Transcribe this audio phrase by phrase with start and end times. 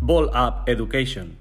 [0.00, 1.36] Ball Up Education.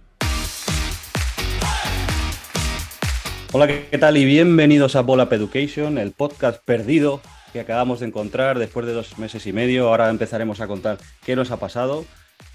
[3.51, 4.17] Hola, ¿qué tal?
[4.17, 7.21] Y bienvenidos a Ball Up Education, el podcast perdido
[7.53, 9.87] que acabamos de encontrar después de dos meses y medio.
[9.87, 12.05] Ahora empezaremos a contar qué nos ha pasado.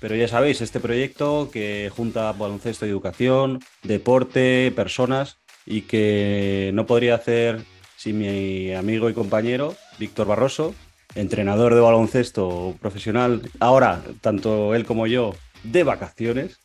[0.00, 7.14] Pero ya sabéis, este proyecto que junta baloncesto educación, deporte, personas y que no podría
[7.14, 7.60] hacer
[7.96, 10.74] sin mi amigo y compañero Víctor Barroso,
[11.14, 13.42] entrenador de baloncesto profesional.
[13.60, 16.58] Ahora, tanto él como yo de vacaciones,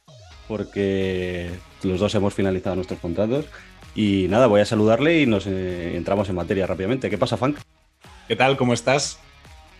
[0.48, 1.50] porque
[1.84, 3.46] los dos hemos finalizado nuestros contratos.
[3.96, 7.10] Y nada, voy a saludarle y nos eh, entramos en materia rápidamente.
[7.10, 7.58] ¿Qué pasa, Funk?
[8.28, 8.58] ¿Qué tal?
[8.58, 9.20] ¿Cómo estás?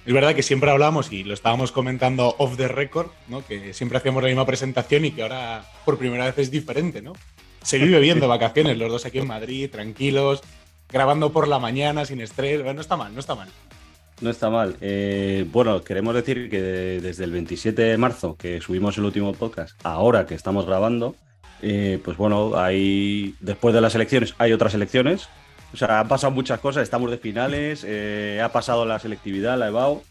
[0.06, 3.44] Es verdad que siempre hablamos y lo estábamos comentando off the record, ¿no?
[3.44, 7.14] Que siempre hacíamos la misma presentación y que ahora por primera vez es diferente, ¿no?
[7.64, 10.44] Se vive bien vacaciones, los dos aquí en Madrid, tranquilos,
[10.90, 12.64] grabando por la mañana, sin estrés.
[12.64, 13.50] no está mal, no está mal.
[14.22, 14.78] No está mal.
[14.80, 19.78] Eh, bueno, queremos decir que desde el 27 de marzo, que subimos el último podcast,
[19.84, 21.16] ahora que estamos grabando,
[21.62, 25.28] eh, pues bueno, hay después de las elecciones hay otras elecciones.
[25.74, 29.68] O sea, han pasado muchas cosas, estamos de finales, eh, ha pasado la selectividad, la
[29.68, 30.02] EBAU.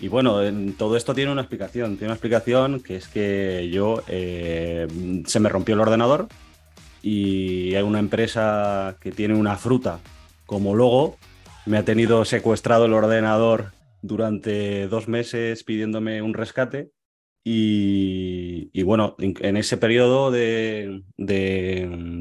[0.00, 1.96] Y bueno, en todo esto tiene una explicación.
[1.96, 6.26] Tiene una explicación que es que yo se me rompió el ordenador
[7.02, 10.00] y hay una empresa que tiene una fruta
[10.46, 11.18] como logo
[11.66, 16.90] me ha tenido secuestrado el ordenador durante dos meses pidiéndome un rescate.
[17.44, 21.02] Y, bueno, en ese periodo de,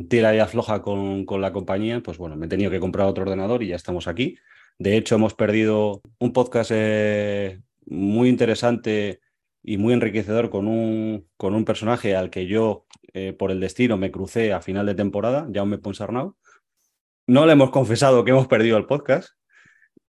[0.09, 3.61] tira y afloja con, la compañía, pues bueno, me he tenido que comprar otro ordenador
[3.61, 4.37] y ya estamos aquí.
[4.79, 9.19] De hecho, hemos perdido un podcast eh, muy interesante
[9.63, 13.97] y muy enriquecedor con un, con un personaje al que yo, eh, por el destino,
[13.97, 16.35] me crucé a final de temporada, Jaume Ponsarnau.
[17.27, 19.29] No le hemos confesado que hemos perdido el podcast,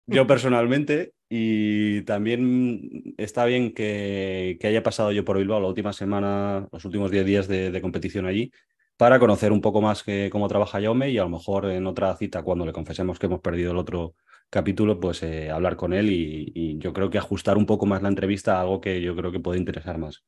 [0.08, 6.68] yo personalmente, y también está bien que, haya pasado yo por Bilbao la última semana,
[6.72, 8.52] los últimos 10 días de, competición allí,
[8.96, 12.16] para conocer un poco más que, cómo trabaja Jaume y a lo mejor en otra
[12.16, 14.16] cita, cuando le confesemos que hemos perdido el otro
[14.50, 18.02] capítulo, pues eh, hablar con él y, y, yo creo que ajustar un poco más
[18.02, 20.24] la entrevista a algo que yo creo que puede interesar más.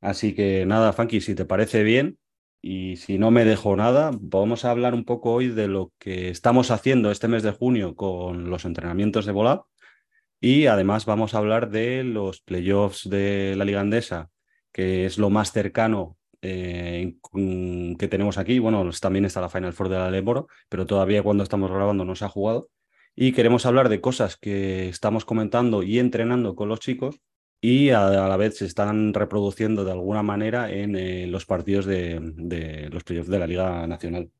[0.00, 2.18] Así que nada, Funky, si te parece bien,
[2.60, 6.30] y si no me dejo nada, vamos a hablar un poco hoy de lo que
[6.30, 9.64] estamos haciendo este mes de junio con los entrenamientos de Volab.
[10.40, 14.30] Y además vamos a hablar de los playoffs de la Liga Andesa,
[14.72, 17.16] que es lo más cercano eh,
[17.98, 18.58] que tenemos aquí.
[18.58, 22.14] Bueno, también está la Final Four de la Leboro, pero todavía cuando estamos grabando no
[22.14, 22.68] se ha jugado.
[23.14, 27.20] Y queremos hablar de cosas que estamos comentando y entrenando con los chicos
[27.60, 32.88] y a, la vez se están reproduciendo de alguna manera en eh, los partidos de,
[32.90, 34.30] los playoffs de la Liga Nacional.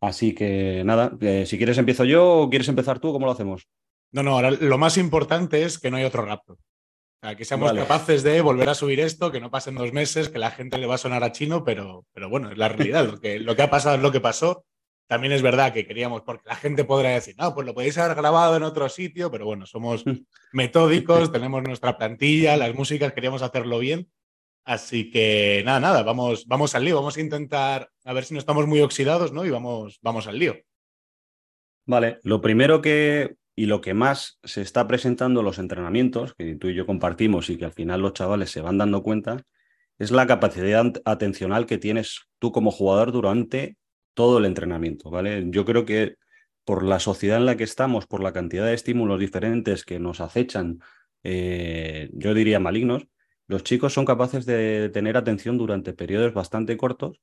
[0.00, 3.68] Así que nada, eh, si quieres empiezo yo o quieres empezar tú, ¿cómo lo hacemos?
[4.12, 6.58] No, no, ahora lo más importante es que no hay otro rapto.
[7.36, 10.50] que seamos capaces de volver a subir esto, que no pasen dos meses, que la
[10.50, 13.06] gente le va a sonar a chino, pero, pero bueno, es la realidad.
[13.06, 14.64] Lo que, lo que ha pasado es lo que pasó
[15.06, 18.16] también es verdad que queríamos, porque la gente podrá decir, no, pues lo podéis haber
[18.16, 20.04] grabado en otro sitio, pero bueno, somos
[20.52, 24.08] metódicos, tenemos nuestra plantilla, las músicas, queríamos hacerlo bien.
[24.64, 28.40] Así que nada, nada, vamos, vamos al lío, vamos a intentar a ver si no
[28.40, 29.44] estamos muy oxidados, ¿no?
[29.44, 30.56] Y vamos, vamos al lío.
[31.84, 36.56] Vale, lo primero que y lo que más se está presentando en los entrenamientos, que
[36.56, 39.42] tú y yo compartimos y que al final los chavales se van dando cuenta,
[39.98, 43.76] es la capacidad atencional que tienes tú como jugador durante
[44.14, 45.44] todo el entrenamiento, ¿vale?
[45.48, 46.16] Yo creo que
[46.64, 50.20] por la sociedad en la que estamos, por la cantidad de estímulos diferentes que nos
[50.20, 50.80] acechan,
[51.22, 53.06] eh, yo diría malignos,
[53.46, 57.20] los chicos son capaces de tener atención durante periodos bastante cortos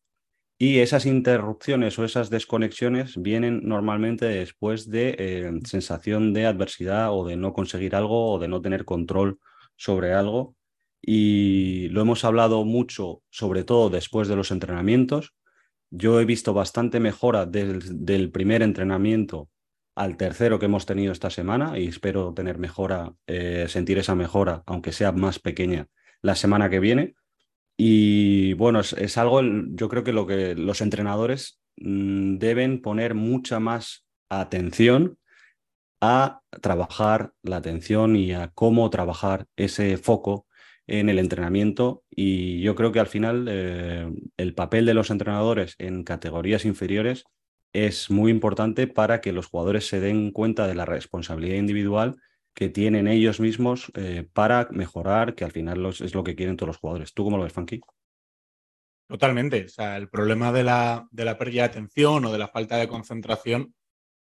[0.62, 7.26] y esas interrupciones o esas desconexiones vienen normalmente después de eh, sensación de adversidad o
[7.26, 9.40] de no conseguir algo o de no tener control
[9.76, 10.56] sobre algo.
[11.02, 15.34] Y lo hemos hablado mucho, sobre todo después de los entrenamientos,
[15.92, 19.50] yo he visto bastante mejora del, primer entrenamiento
[19.96, 24.64] al tercero que hemos tenido esta semana y espero tener mejora, eh, sentir esa mejora,
[24.66, 25.88] aunque sea más pequeña,
[26.22, 27.16] la semana que viene.
[27.78, 33.60] Y bueno, es, algo, yo creo que lo que los entrenadores mm, deben poner mucha
[33.60, 35.18] más atención
[36.00, 40.48] a trabajar la atención y a cómo trabajar ese foco
[40.88, 45.76] en el entrenamiento y yo creo que al final eh, el papel de los entrenadores
[45.78, 47.24] en categorías inferiores
[47.74, 52.18] es muy importante para que los jugadores se den cuenta de la responsabilidad individual
[52.54, 56.68] que tienen ellos mismos eh, para mejorar, que al final es lo que quieren todos
[56.68, 57.14] los jugadores.
[57.14, 57.80] ¿Tú cómo lo ves, Funky?
[59.08, 59.66] Totalmente.
[59.66, 62.78] O sea, el problema de la, de la pérdida de atención o de la falta
[62.78, 63.74] de concentración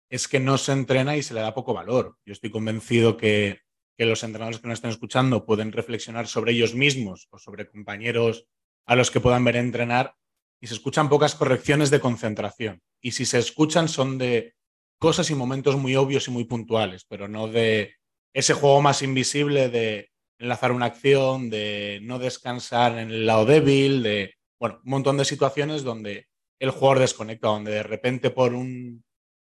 [0.10, 2.18] es que no se entrena y se le da poco valor.
[2.26, 3.60] Yo estoy convencido que
[3.98, 8.48] que los entrenadores que nos estén escuchando pueden reflexionar sobre ellos mismos o sobre compañeros
[8.86, 10.16] a los que puedan ver entrenar
[10.62, 12.82] y se escuchan pocas correcciones de concentración.
[13.02, 14.56] Y si se escuchan son de
[15.00, 17.96] cosas y momentos muy obvios y muy puntuales, pero no de
[18.34, 20.10] ese juego más invisible de
[20.40, 25.26] enlazar una acción, de no descansar en el lado débil, de, bueno, un montón de
[25.26, 26.28] situaciones donde
[26.60, 28.54] el jugador desconecta, donde de repente por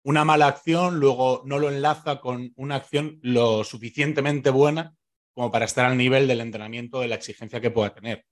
[0.03, 4.95] una mala acción luego no lo enlaza con una acción lo suficientemente buena
[5.33, 8.25] como para estar al nivel del entrenamiento, de la exigencia que pueda tener.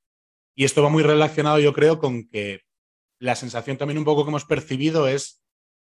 [0.55, 2.61] Y esto va muy relacionado, yo creo, con que
[3.19, 5.41] la sensación también un poco que hemos percibido es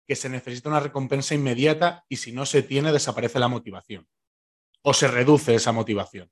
[0.07, 4.09] que se necesita una recompensa inmediata y si no se tiene desaparece la motivación
[4.83, 6.31] o se reduce esa motivación.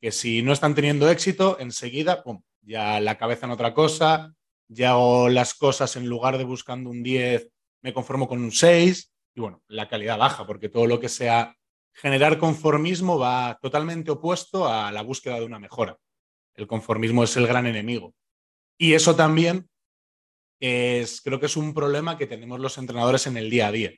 [0.00, 2.22] Que si no están teniendo éxito, enseguida,
[2.62, 4.34] ya la cabeza en otra cosa,
[4.68, 7.50] ya hago las cosas en lugar de buscando un 10,
[7.84, 11.54] me conformo con un 6 y bueno, la calidad baja porque todo lo que sea
[11.92, 15.98] generar conformismo va totalmente opuesto a la búsqueda de una mejora.
[16.54, 18.14] El conformismo es el gran enemigo.
[18.78, 19.68] Y eso también
[20.60, 23.92] es, creo que es un problema que tenemos los entrenadores en el día a día.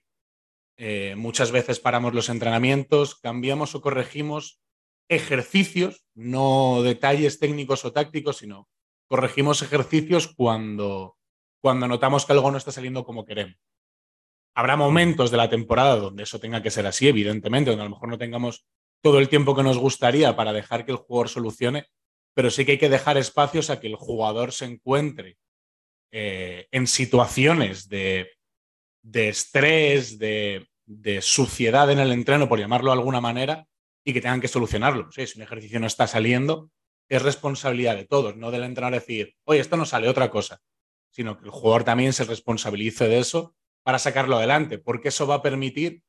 [0.79, 4.61] Eh, muchas veces paramos los entrenamientos, cambiamos o corregimos
[5.09, 8.69] ejercicios, no detalles técnicos o tácticos, sino
[9.09, 11.17] corregimos ejercicios cuando,
[11.63, 13.57] cuando notamos que algo no está saliendo como queremos.
[14.59, 17.91] Habrá momentos de la temporada donde eso tenga que ser así, evidentemente, donde a lo
[17.91, 18.65] mejor no tengamos
[19.03, 21.85] todo el tiempo que nos gustaría para dejar que el jugador solucione,
[22.33, 25.37] pero sí que hay que dejar espacios a que el jugador se encuentre
[26.11, 28.31] eh, en situaciones de,
[29.13, 30.67] estrés, de,
[31.21, 33.67] suciedad en el entreno, por llamarlo de alguna manera,
[34.07, 35.13] y que tengan que solucionarlo.
[35.13, 36.71] Si un ejercicio no está saliendo,
[37.11, 40.63] es responsabilidad de todos, no del entrenador decir, oye, esto no sale, otra cosa,
[41.11, 43.55] sino que el jugador también se responsabilice de eso
[43.87, 46.03] para sacarlo adelante, porque eso va a permitir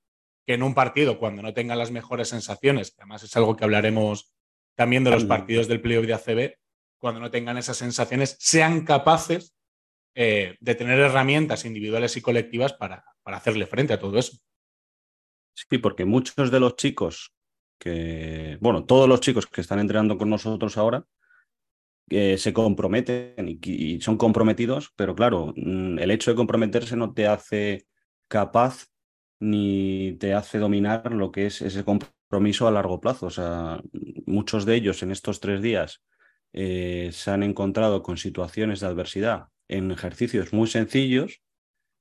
[0.48, 3.66] que en un partido, cuando no tenga las mejores sensaciones, que además es algo que
[3.66, 4.34] hablaremos
[4.74, 6.56] también de los partidos del playoff de ACB,
[6.98, 9.56] cuando no tengan esas sensaciones, sean capaces
[10.16, 14.36] eh, de tener herramientas individuales y colectivas para, para hacerle frente a todo eso.
[15.54, 17.36] Sí, porque muchos de los chicos
[17.80, 21.06] que, bueno, todos los chicos que están entrenando con nosotros ahora
[22.10, 27.28] eh, se comprometen y, son comprometidos, pero claro, mm, el hecho de comprometerse no te
[27.28, 27.88] hace
[28.28, 28.88] capaz
[29.40, 33.28] ni te hace dominar lo que es ese compromiso a largo plazo.
[33.28, 33.82] O sea,
[34.26, 36.04] muchos de ellos en estos tres días
[36.54, 41.42] eh, se han encontrado con situaciones de adversidad en ejercicios muy sencillos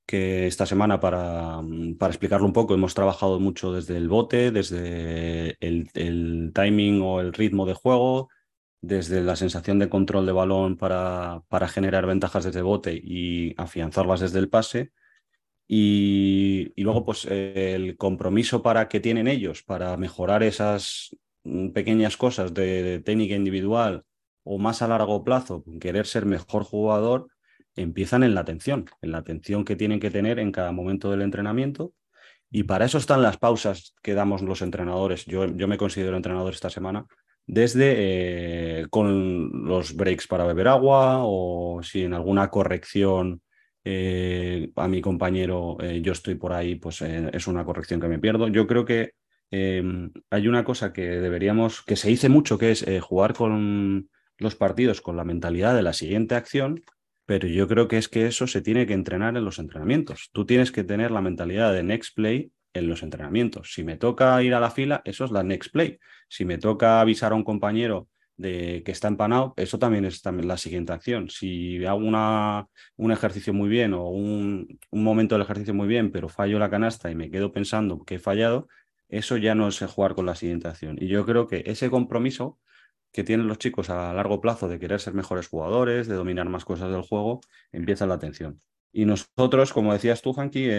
[0.07, 1.61] que esta semana para,
[1.99, 7.33] para, explicarlo un poco hemos trabajado mucho desde el bote, desde el, timing o el
[7.33, 8.29] ritmo de juego,
[8.81, 14.19] desde la sensación de control de balón para, para generar ventajas desde bote y afianzarlas
[14.19, 14.91] desde el pase
[15.67, 22.53] y, luego, pues el compromiso para que tienen ellos para mejorar esas mm, pequeñas cosas
[22.53, 24.05] de, técnica individual
[24.43, 27.27] o más a largo plazo, querer ser mejor jugador,
[27.75, 31.21] empiezan en la atención, en la atención que tienen que tener en cada momento del
[31.21, 31.93] entrenamiento.
[32.49, 35.25] Y para eso están las pausas que damos los entrenadores.
[35.25, 37.05] Yo, yo me considero entrenador esta semana,
[37.47, 43.41] desde eh, con los breaks para beber agua o si en alguna corrección
[43.85, 48.19] eh, a mi compañero eh, yo estoy por ahí, pues es una corrección que me
[48.19, 48.49] pierdo.
[48.49, 49.13] Yo creo que
[49.49, 54.55] em, hay una cosa que deberíamos, que se dice mucho, que es jugar con los
[54.55, 56.83] partidos con la mentalidad de la siguiente acción,
[57.25, 60.29] pero yo creo que es que eso se tiene que entrenar en los entrenamientos.
[60.33, 63.73] Tú tienes que tener la mentalidad de next play en los entrenamientos.
[63.73, 65.99] Si me toca ir a la fila, eso es la next play.
[66.27, 68.07] Si me toca avisar a un compañero
[68.37, 71.29] de que está empanado, eso también es también la siguiente acción.
[71.29, 76.11] Si hago una, un ejercicio muy bien o un, un, momento del ejercicio muy bien,
[76.11, 78.67] pero fallo la canasta y me quedo pensando que he fallado,
[79.09, 80.97] eso ya no es jugar con la siguiente acción.
[80.99, 82.59] Y yo creo que ese compromiso
[83.11, 86.65] que tienen los chicos a largo plazo de querer ser mejores jugadores, de dominar más
[86.65, 87.41] cosas del juego,
[87.71, 88.61] empieza la atención.
[88.91, 90.69] Y nosotros, como decías tú, Hanky,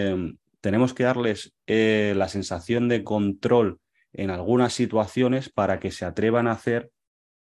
[0.61, 3.79] tenemos que darles eh, la sensación de control
[4.13, 6.91] en algunas situaciones para que se atrevan a hacer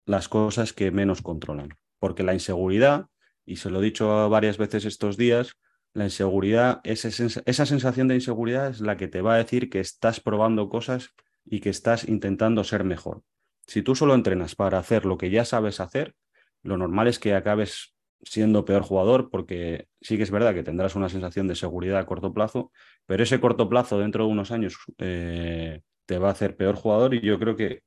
[0.06, 1.70] las cosas que menos controlan.
[1.98, 3.06] Porque la inseguridad,
[3.44, 5.56] y se lo he dicho varias veces estos días,
[5.92, 7.08] la inseguridad, esa,
[7.44, 11.10] esa sensación de inseguridad es la que te va a decir que estás probando cosas
[11.44, 13.22] y que estás intentando ser mejor.
[13.66, 16.14] Si tú solo entrenas para hacer lo que ya sabes hacer,
[16.62, 17.93] lo normal es que acabes
[18.24, 22.06] siendo peor jugador porque sí que es verdad que tendrás una sensación de seguridad a
[22.06, 22.72] corto plazo,
[23.06, 27.14] pero ese corto plazo dentro de unos años eh, te va a hacer peor jugador
[27.14, 27.82] y yo creo que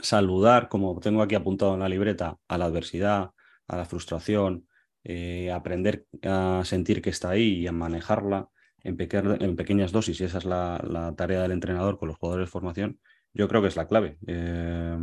[0.00, 3.30] saludar, como tengo aquí apuntado en la libreta, a la adversidad,
[3.66, 4.66] a la frustración,
[5.04, 8.48] eh, aprender a sentir que está ahí y a manejarla
[8.82, 13.00] en, pequeñas dosis, y esa es la, tarea del entrenador con los jugadores de formación,
[13.34, 14.18] yo creo que es la clave.
[14.26, 14.96] Eh,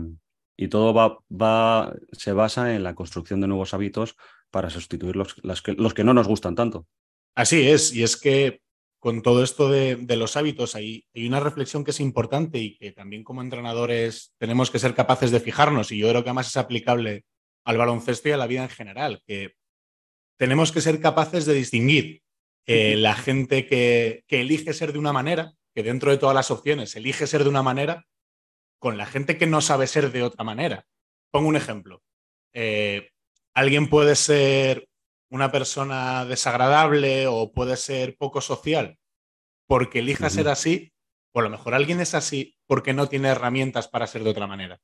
[0.57, 4.15] y todo va, se basa en la construcción de nuevos hábitos
[4.55, 6.87] para sustituir los, que, los que no nos gustan tanto.
[7.35, 8.61] Así es, y es que
[9.01, 12.93] con todo esto de, los hábitos hay, hay, una reflexión que es importante y que
[12.93, 16.55] también como entrenadores tenemos que ser capaces de fijarnos, y yo creo que además es
[16.55, 17.25] aplicable
[17.65, 19.55] al baloncesto y a la vida en general, que
[20.39, 22.21] tenemos que ser capaces de distinguir
[22.65, 26.49] eh, la gente que, que elige ser de una manera, que dentro de todas las
[26.49, 28.05] opciones elige ser de una manera,
[28.79, 30.85] con la gente que no sabe ser de otra manera.
[31.29, 32.01] Pongo un ejemplo.
[32.53, 33.09] Eh,
[33.55, 34.87] alguien puede ser
[35.31, 38.97] una persona desagradable o puede ser poco social
[39.67, 40.93] porque elija ser así,
[41.33, 44.45] o a lo mejor alguien es así porque no tiene herramientas para ser de otra
[44.45, 44.79] manera.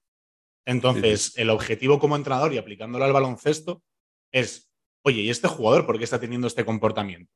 [0.66, 3.84] Entonces, el objetivo como entrenador y aplicándolo al baloncesto
[4.32, 4.72] es,
[5.04, 7.32] oye, ¿y este jugador por qué está teniendo este comportamiento?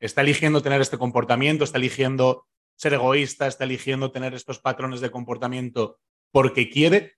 [0.00, 1.64] ¿Está eligiendo tener este comportamiento?
[1.64, 3.46] ¿Está eligiendo ser egoísta?
[3.46, 5.98] ¿Está eligiendo tener estos patrones de comportamiento
[6.32, 7.16] porque quiere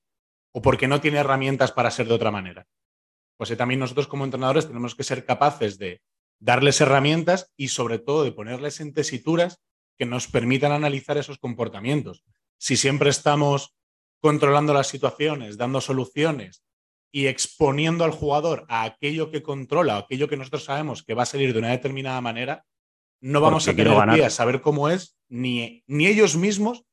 [0.52, 2.66] o porque no tiene herramientas para ser de otra manera?
[3.40, 6.02] Pues también nosotros como entrenadores tenemos que ser capaces de
[6.40, 9.62] darles herramientas y sobre todo de ponerles en tesituras
[9.97, 12.23] que nos permitan analizar esos comportamientos.
[12.59, 13.75] Si siempre estamos
[14.20, 16.66] controlando las situaciones, dando soluciones
[17.11, 21.23] y exponiendo al jugador a aquello que controla, a aquello que nosotros sabemos que va
[21.23, 22.66] a salir de una determinada manera,
[23.23, 26.85] no vamos a tener saber cómo es, ni, ni ellos mismos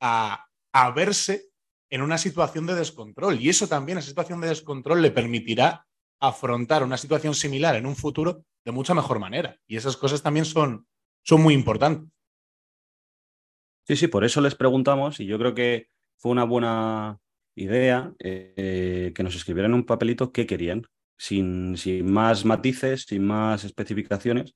[0.00, 1.48] a, a verse
[1.90, 3.40] en una situación de descontrol.
[3.40, 5.87] Y eso también, esa situación de descontrol, le permitirá
[6.20, 9.58] afrontar una situación similar en un futuro de mucha mejor manera.
[9.66, 10.86] Y esas cosas también son,
[11.22, 12.10] son muy importantes.
[13.86, 17.18] Sí, sí, por eso les preguntamos y yo creo que fue una buena
[17.54, 20.82] idea eh, que nos escribieran un papelito qué querían,
[21.16, 24.54] sin, sin, más matices, sin más especificaciones.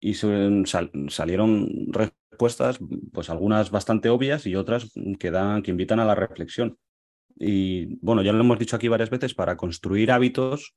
[0.00, 2.78] Y salieron respuestas,
[3.12, 6.76] pues algunas bastante obvias y otras que, dan, que invitan a la reflexión.
[7.36, 10.74] Y bueno, ya lo hemos dicho aquí varias veces, para construir hábitos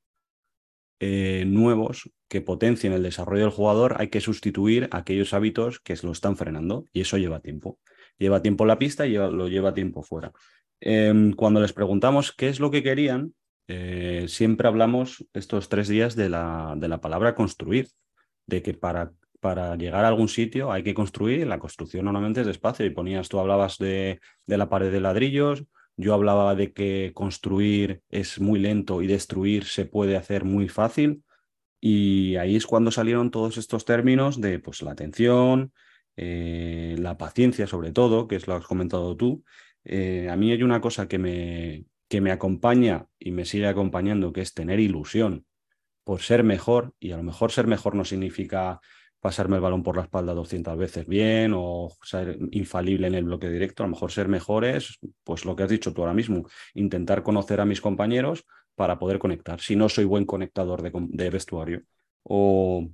[1.00, 6.12] eh, nuevos que potencien el desarrollo del jugador, hay que sustituir aquellos hábitos que lo
[6.12, 7.80] están frenando y eso lleva tiempo.
[8.18, 10.32] Lleva tiempo la pista y lo lleva tiempo fuera.
[10.80, 13.34] Em, cuando les preguntamos qué es lo que querían,
[13.68, 17.90] eh, siempre hablamos estos tres días de la, de la palabra construir,
[18.46, 22.48] de que para, para, llegar a algún sitio hay que construir, la construcción normalmente es
[22.48, 25.66] despacio y ponías, tú hablabas de, de la pared de ladrillos,
[25.98, 31.24] yo hablaba de que construir es muy lento y destruir se puede hacer muy fácil.
[31.82, 35.74] Y ahí es cuando salieron todos estos términos de pues, la atención,
[36.16, 39.44] eh, la paciencia sobre todo, que es lo que has comentado tú.
[39.84, 44.32] Eh, a mí hay una cosa que me, que me acompaña y me sigue acompañando,
[44.34, 45.46] que es tener ilusión
[46.04, 46.94] por ser mejor.
[47.00, 48.82] Y a lo mejor ser mejor no significa
[49.20, 53.50] pasarme el balón por la espalda 200 veces bien o ser infalible en el bloque
[53.50, 53.84] directo.
[53.84, 57.24] A lo mejor ser mejor es, pues lo que has dicho tú ahora mismo, intentar
[57.24, 58.46] conocer a mis compañeros
[58.76, 59.60] para poder conectar.
[59.60, 61.82] Si no soy buen conectador de, vestuario
[62.24, 62.88] o,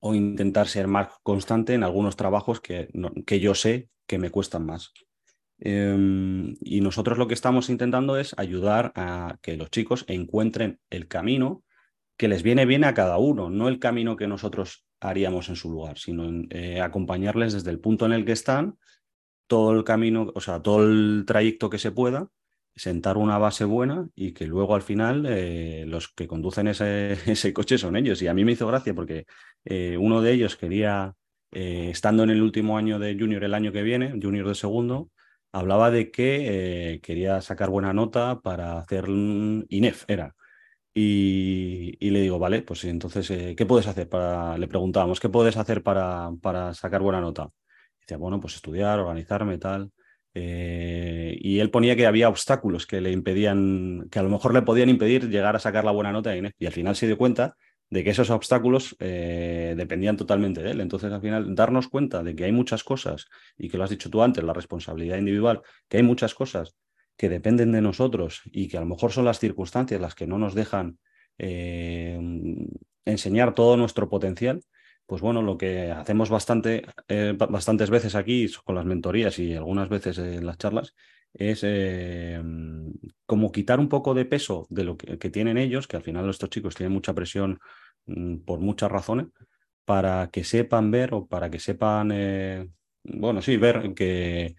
[0.00, 2.88] o, intentar ser más constante en algunos trabajos que,
[3.26, 4.92] que yo sé que me cuestan más.
[5.64, 11.06] Em, y nosotros lo que estamos intentando es ayudar a que los chicos encuentren el
[11.06, 11.62] camino
[12.16, 15.70] que les viene bien a cada uno, no el camino que nosotros haríamos en su
[15.70, 18.78] lugar, sino eh, acompañarles desde el punto en el que están,
[19.46, 22.28] todo el camino, o sea, todo el trayecto que se pueda,
[22.74, 27.52] sentar una base buena y que luego al final eh, los que conducen ese, ese,
[27.52, 28.22] coche son ellos.
[28.22, 29.26] Y a mí me hizo gracia porque
[29.64, 31.14] eh, uno de ellos quería,
[31.50, 35.10] estando en el último año de junior el año que viene, junior de segundo,
[35.52, 40.34] hablaba de que quería sacar buena nota para hacer INEF, era
[40.94, 45.56] y, le digo, vale, pues entonces, eh, ¿qué puedes hacer para, le preguntábamos, ¿qué puedes
[45.56, 47.50] hacer para, para sacar buena nota?
[48.00, 49.90] decía, bueno, pues estudiar, organizarme, tal.
[50.34, 54.62] Eh, y él ponía que había obstáculos que le impedían, que a lo mejor le
[54.62, 57.54] podían impedir llegar a sacar la buena nota y al final se dio cuenta
[57.90, 60.80] de que esos obstáculos eh, dependían totalmente de él.
[60.80, 63.26] Entonces, al final, darnos cuenta de que hay muchas cosas,
[63.58, 66.74] y que lo has dicho tú antes, la responsabilidad individual, que hay muchas cosas
[67.16, 70.38] que dependen de nosotros y que a lo mejor son las circunstancias las que no
[70.38, 70.98] nos dejan
[71.38, 72.18] eh,
[73.04, 74.62] enseñar todo nuestro potencial,
[75.06, 79.88] pues bueno, lo que hacemos bastante, eh, bastantes veces aquí con las mentorías y algunas
[79.88, 80.94] veces en las charlas
[81.34, 82.40] es eh,
[83.26, 86.50] como quitar un poco de peso de lo que, tienen ellos, que al final estos
[86.50, 87.58] chicos tienen mucha presión
[88.06, 89.26] mm, por muchas razones,
[89.84, 92.08] para que sepan ver o para que sepan,
[93.04, 94.54] bueno, sí, ver que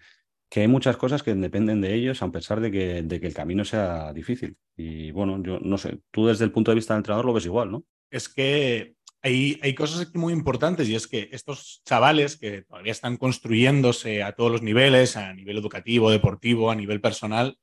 [0.50, 3.34] que hay muchas cosas que dependen de ellos, a pesar de que, de que el
[3.34, 4.56] camino sea difícil.
[4.76, 7.46] Y bueno, yo no sé, tú desde el punto de vista del entrenador lo ves
[7.46, 7.84] igual, ¿no?
[8.10, 12.92] Es que hay, hay cosas aquí muy importantes y es que estos chavales que todavía
[12.92, 17.56] están construyéndose a todos los niveles, a nivel educativo, deportivo, a nivel personal,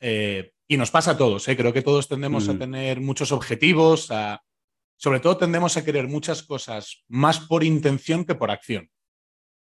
[0.00, 1.56] eh, y nos pasa a todos, ¿eh?
[1.56, 2.58] creo que todos tendemos a Mm.
[2.58, 4.42] tener muchos objetivos, a-
[4.96, 8.90] sobre todo tendemos a querer muchas cosas más por intención que por acción.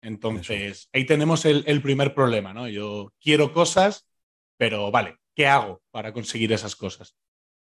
[0.07, 2.69] Entonces, ahí tenemos el, el primer problema, ¿no?
[2.69, 4.07] Yo quiero cosas,
[4.57, 7.17] pero vale, ¿qué hago para conseguir esas cosas?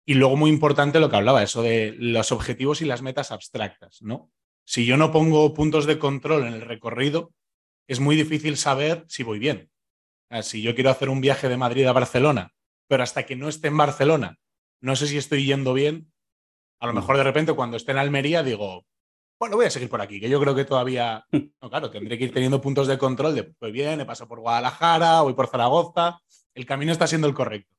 [0.05, 4.03] Y luego muy importante lo que hablaba, eso de los objetivos y las metas abstractas,
[4.03, 4.33] ¿no?
[4.65, 7.33] Si yo no pongo puntos de control en el recorrido,
[7.87, 9.71] es muy difícil saber si voy bien.
[10.29, 12.53] Sea, Si yo quiero hacer un viaje de Madrid a Barcelona,
[12.89, 14.39] pero hasta que no esté en Barcelona,
[14.81, 16.13] no sé si estoy yendo bien,
[16.81, 16.97] a lo Mm.
[16.97, 18.85] mejor de repente cuando esté en Almería digo,
[19.43, 21.27] bueno, voy a seguir por aquí, que yo creo que todavía,
[21.61, 24.39] no, claro, tendré que ir teniendo puntos de control de, pues bien, he pasado por
[24.39, 26.21] Guadalajara, voy por Zaragoza,
[26.55, 27.77] el camino está siendo el correcto.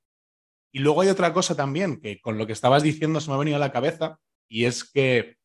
[0.74, 3.40] Y luego hay otra cosa también que con lo que estabas diciendo se me ha
[3.40, 5.38] venido a la cabeza y es que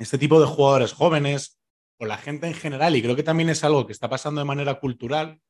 [0.00, 1.60] este tipo de jugadores jóvenes
[2.00, 4.46] o la gente en general, y creo que también es algo que está pasando de
[4.46, 5.40] manera cultural,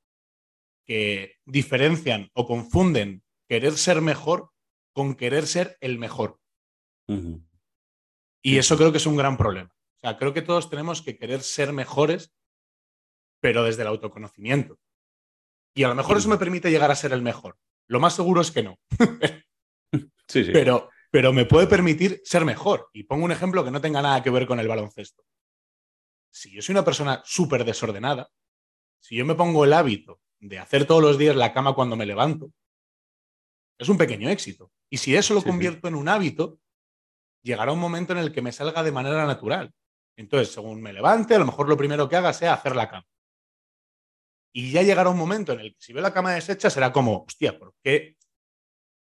[0.84, 4.50] que diferencian o confunden querer ser mejor
[4.92, 6.38] con querer ser el mejor.
[8.42, 9.70] Y eso creo que es un gran problema.
[10.02, 12.32] O sea, creo que todos tenemos que querer ser mejores,
[13.40, 14.78] pero desde el autoconocimiento.
[15.74, 17.58] Y a lo mejor eso me permite llegar a ser el mejor.
[17.86, 18.78] Lo más seguro es que no.
[20.28, 20.52] Sí, sí.
[20.52, 22.88] pero, pero me puede permitir ser mejor.
[22.92, 25.24] Y pongo un ejemplo que no tenga nada que ver con el baloncesto.
[26.32, 28.30] Si yo soy una persona súper desordenada,
[29.00, 32.06] si yo me pongo el hábito de hacer todos los días la cama cuando me
[32.06, 32.52] levanto,
[33.76, 34.70] es un pequeño éxito.
[34.88, 35.50] Y si eso lo Sí, sí.
[35.50, 36.60] convierto en un hábito,
[37.42, 39.72] llegará un momento en el que me salga de manera natural.
[40.16, 43.06] Entonces, según me levante, a lo mejor lo primero que haga sea hacer la cama.
[44.52, 47.24] Y ya llegará un momento en el que si veo la cama deshecha será como,
[47.24, 48.16] hostia, ¿por qué,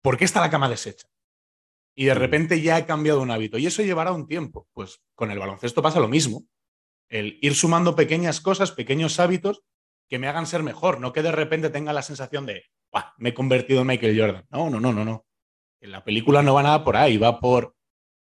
[0.02, 1.08] ¿por qué está la cama deshecha?
[1.96, 2.20] Y de Ujú.
[2.20, 3.58] repente ya he cambiado un hábito.
[3.58, 4.68] Y eso llevará un tiempo.
[4.72, 6.46] Pues con el baloncesto pasa lo mismo.
[7.08, 9.62] El ir sumando pequeñas cosas, pequeños hábitos
[10.08, 11.00] que me hagan ser mejor.
[11.00, 14.46] No que de repente tenga la sensación de, "Buah, me he convertido en Michael Jordan.
[14.50, 15.26] No, no, no, no, no.
[15.80, 17.18] En la película no va nada por ahí.
[17.18, 17.74] Va por,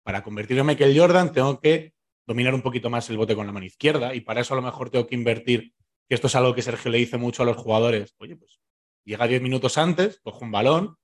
[0.02, 1.94] para convertirme en Michael Jordan tengo que
[2.32, 4.14] dominar un poquito más el bote con la mano izquierda.
[4.14, 5.72] Y para eso a lo mejor tengo que invertir,
[6.08, 8.14] que esto es algo que Sergio le dice mucho a los jugadores.
[8.18, 8.60] Oye, pues
[9.04, 10.96] llega 10 minutos antes, coge un balón,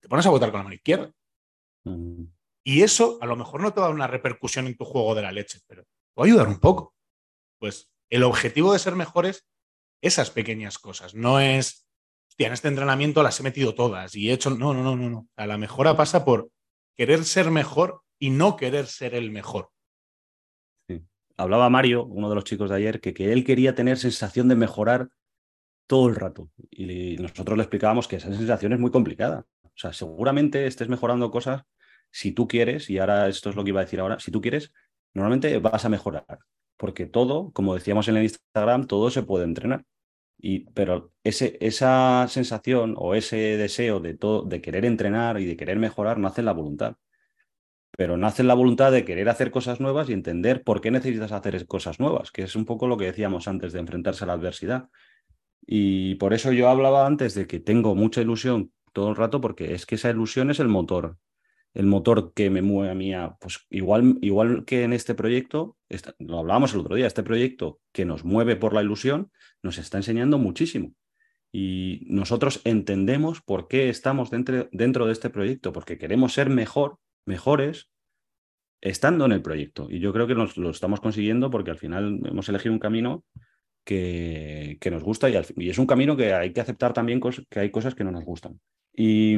[0.00, 1.10] te pones a botar con la mano izquierda.
[1.84, 2.30] Ujú.
[2.66, 5.14] Y eso a lo mejor no te va a dar una repercusión en tu juego
[5.14, 5.88] de la leche, pero te
[6.20, 6.94] va a ayudar un poco.
[7.58, 9.46] Pues el objetivo de ser mejor es
[10.02, 11.14] esas pequeñas cosas.
[11.14, 11.86] No es,
[12.28, 14.50] hostia, en este entrenamiento las he metido todas y he hecho.
[14.50, 15.10] No, no, no, no.
[15.10, 15.18] no.
[15.18, 16.50] O sea, la mejora pasa por
[16.96, 19.70] querer ser mejor y no querer ser el mejor.
[21.36, 24.56] Hablaba Mario, uno de los chicos de ayer, que, que él quería tener sensación de
[24.56, 25.08] mejorar
[25.86, 26.50] todo el rato.
[26.70, 29.46] Y nosotros le explicábamos que esa sensación es muy complicada.
[29.62, 31.62] O sea, seguramente estés mejorando cosas
[32.10, 34.40] si tú quieres, y ahora esto es lo que iba a decir ahora, si tú
[34.40, 34.72] quieres,
[35.14, 36.24] normalmente vas a mejorar.
[36.76, 39.84] Porque todo, como decíamos en el Instagram, todo se puede entrenar.
[40.38, 45.56] Y, pero ese, esa sensación o ese deseo de, todo, de querer entrenar y de
[45.56, 46.96] querer mejorar nace en la voluntad.
[47.96, 51.66] Pero nace la voluntad de querer hacer cosas nuevas y entender por qué necesitas hacer
[51.66, 54.88] cosas nuevas, que es un poco lo que decíamos antes de enfrentarse a la adversidad.
[55.66, 59.74] Y por eso yo hablaba antes de que tengo mucha ilusión todo el rato, porque
[59.74, 61.16] es que esa ilusión es el motor,
[61.74, 63.14] el motor que me mueve a mí.
[63.14, 65.76] A, pues igual, igual que en este proyecto,
[66.18, 69.30] lo hablábamos el otro día, este proyecto que nos mueve por la ilusión
[69.62, 70.92] nos está enseñando muchísimo.
[71.52, 76.98] Y nosotros entendemos por qué estamos dentro, dentro de este proyecto, porque queremos ser mejor,
[77.26, 77.90] mejores
[78.80, 79.86] estando en el proyecto.
[79.90, 83.24] Y yo creo que nos, lo estamos consiguiendo porque al final hemos elegido un camino
[83.84, 87.70] que, que nos gusta y, es un camino que hay que aceptar también que hay
[87.70, 88.60] cosas que no nos gustan.
[88.94, 89.36] Y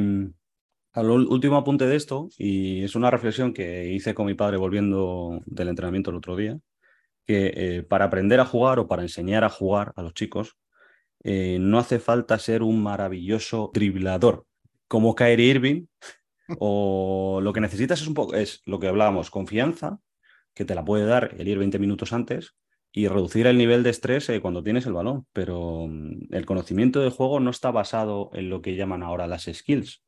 [0.93, 5.41] al último apunte de esto, y es una reflexión que hice con mi padre volviendo
[5.45, 6.59] del entrenamiento el otro día,
[7.25, 10.57] que eh, para aprender a jugar o para enseñar a jugar a los chicos,
[11.23, 14.45] eh, no hace falta ser un maravilloso driblador
[14.87, 15.85] como Kyrie Irving,
[16.59, 19.99] o lo que necesitas es un poco, es lo que hablábamos, confianza,
[20.53, 22.55] que te la puede dar el ir 20 minutos antes,
[22.91, 25.27] y reducir el nivel de estrés eh, cuando tienes el balón.
[25.33, 29.43] Pero um, el conocimiento del juego no está basado en lo que llaman ahora las
[29.51, 30.03] skills,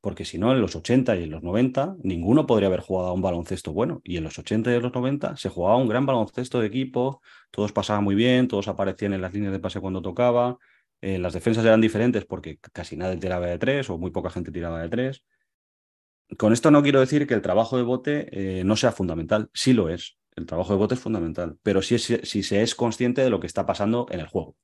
[0.00, 3.12] porque si no, en los 80 y en los 90, ninguno podría haber jugado a
[3.12, 4.00] un baloncesto bueno.
[4.04, 7.20] Y en los 80 y en los 90 se jugaba un gran baloncesto de equipo,
[7.50, 10.56] todos pasaban muy bien, todos aparecían en las líneas de pase cuando tocaba,
[11.02, 14.52] eh, las defensas eran diferentes porque casi nadie tiraba de tres o muy poca gente
[14.52, 15.24] tiraba de tres.
[16.38, 18.28] Con esto no quiero decir que el trabajo de bote
[18.60, 20.16] eh, no sea fundamental, sí lo es.
[20.36, 23.66] El trabajo de bote es fundamental, pero si, se es consciente de lo que está
[23.66, 24.56] pasando en el juego.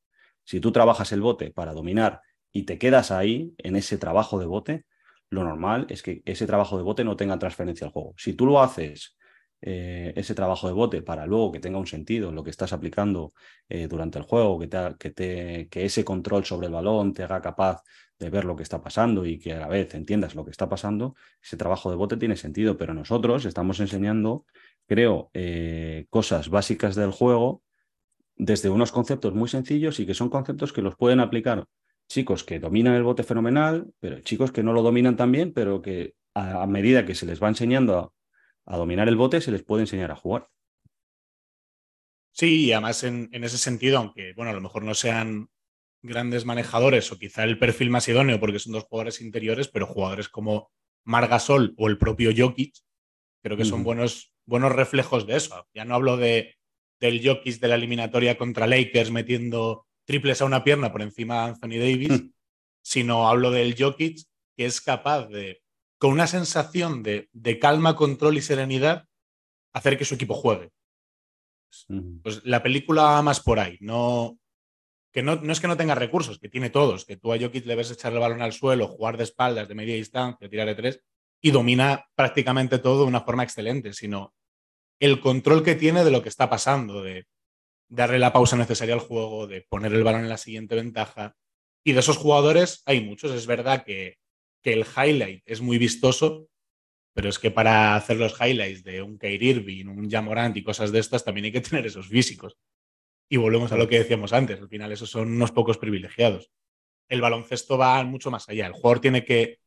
[0.44, 2.20] Si tú trabajas el bote para dominar
[2.52, 4.86] y te quedas ahí, en ese trabajo de bote,
[5.28, 8.14] lo normal es que ese trabajo de bote no tenga transferencia al juego.
[8.16, 9.16] Si tú lo haces
[9.60, 13.34] eh, ese trabajo de bote para luego que tenga un sentido lo que estás aplicando
[13.68, 17.82] eh, durante el juego, que, que ese control sobre el balón te haga capaz
[18.18, 20.68] de ver lo que está pasando y que a la vez entiendas lo que está
[20.68, 24.46] pasando, ese trabajo de bote tiene sentido, pero nosotros estamos enseñando,
[24.86, 27.62] creo, eh, cosas básicas del juego
[28.36, 31.66] desde unos conceptos muy sencillos y que son conceptos que los pueden aplicar
[32.08, 35.82] chicos que dominan el bote fenomenal, pero chicos que no lo dominan tan bien, pero
[35.82, 38.14] que a, medida que se les va enseñando
[38.64, 40.48] a, dominar el bote, se les puede enseñar a jugar.
[42.32, 45.48] Sí, y además en, ese sentido, aunque bueno, a lo mejor no sean
[46.06, 50.28] grandes manejadores o quizá el perfil más idóneo porque son dos jugadores interiores, pero jugadores
[50.28, 50.70] como
[51.04, 52.74] Margasol o el propio Jokic,
[53.42, 55.66] creo que son buenos, buenos reflejos de eso.
[55.74, 56.56] Ya no hablo de,
[57.00, 61.50] del Jokic de la eliminatoria contra Lakers metiendo triples a una pierna por encima de
[61.50, 62.30] Anthony Davis, hmm.
[62.82, 65.62] sino hablo del Jokic que es capaz de,
[65.98, 69.06] con una sensación de, calma, control y serenidad,
[69.72, 70.70] hacer que su equipo juegue.
[72.22, 74.38] Pues la película más por ahí, no,
[75.16, 77.64] que no, no, es que no tenga recursos, que tiene todos, que tú a Jokic
[77.64, 80.74] le ves echar el balón al suelo, jugar de espaldas, de media distancia, tirar de
[80.74, 81.00] tres,
[81.40, 84.34] y domina prácticamente todo de una forma excelente, sino
[85.00, 87.24] el control que tiene de lo que está pasando, de
[87.88, 91.34] darle la pausa necesaria al juego, de poner el balón en la siguiente ventaja.
[91.82, 93.30] Y de esos jugadores hay muchos.
[93.32, 94.18] Es verdad que,
[94.62, 96.46] que el highlight es muy vistoso,
[97.14, 100.92] pero es que para hacer los highlights de un Kyrie Irving, un Jamorant y cosas
[100.92, 102.58] de estas, también hay que tener esos físicos.
[103.28, 106.50] Y volvemos a lo que decíamos antes, al final esos son unos pocos privilegiados.
[107.08, 108.66] El baloncesto va mucho más allá.
[108.66, 109.58] El jugador tiene que,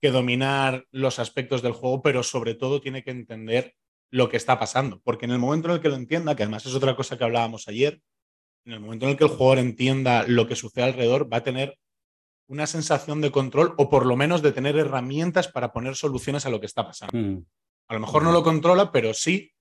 [0.00, 3.74] que dominar los aspectos del juego, pero sobre todo tiene que entender
[4.10, 5.00] lo que está pasando.
[5.04, 7.24] Porque en el momento en el que lo entienda, que además es otra cosa que
[7.24, 8.02] hablábamos ayer,
[8.64, 11.44] en el momento en el que el jugador entienda lo que sucede alrededor, va a
[11.44, 11.78] tener
[12.48, 16.50] una sensación de control o por lo menos de tener herramientas para poner soluciones a
[16.50, 17.16] lo que está pasando.
[17.16, 17.44] Mm.
[17.88, 19.52] A lo mejor no lo controla, pero sí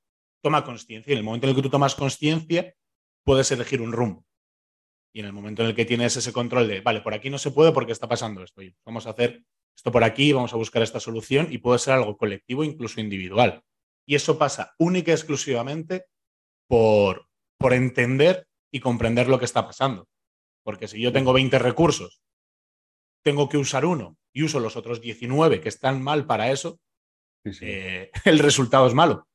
[0.41, 1.11] toma conciencia.
[1.11, 2.73] Y en el momento en el que tú tomas conciencia,
[3.25, 4.25] puedes elegir un rumbo.
[5.13, 7.37] Y en el momento en el que tienes ese control de, vale, por aquí no
[7.37, 8.61] se puede porque está pasando esto.
[8.61, 9.43] Y vamos a hacer
[9.75, 13.63] esto por aquí, vamos a buscar esta solución y puede ser algo colectivo, incluso individual.
[14.05, 16.05] Y eso pasa única y exclusivamente
[16.67, 20.07] por, por entender y comprender lo que está pasando.
[20.63, 22.21] Porque si yo tengo 20 recursos,
[23.23, 26.79] tengo que usar uno y uso los otros 19 que están mal para eso,
[27.61, 29.27] eh, el resultado es malo.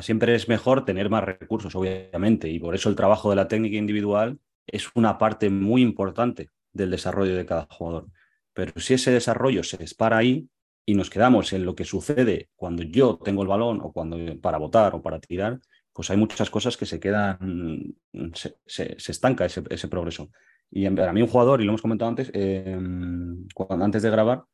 [0.00, 3.76] Siempre es mejor tener más recursos, obviamente, y por eso el trabajo de la técnica
[3.76, 8.08] individual es una parte muy importante del desarrollo de cada jugador.
[8.54, 10.48] Pero si ese desarrollo se dispara ahí,
[10.86, 14.58] y nos quedamos en lo que sucede cuando yo tengo el balón o cuando para
[14.58, 15.60] votar o para tirar,
[15.92, 17.94] pues hay muchas cosas que se quedan,
[18.34, 20.30] se, estanca ese, progreso.
[20.70, 23.46] Y para mí un jugador, y lo hemos comentado antes, em,
[23.80, 24.44] antes de grabar,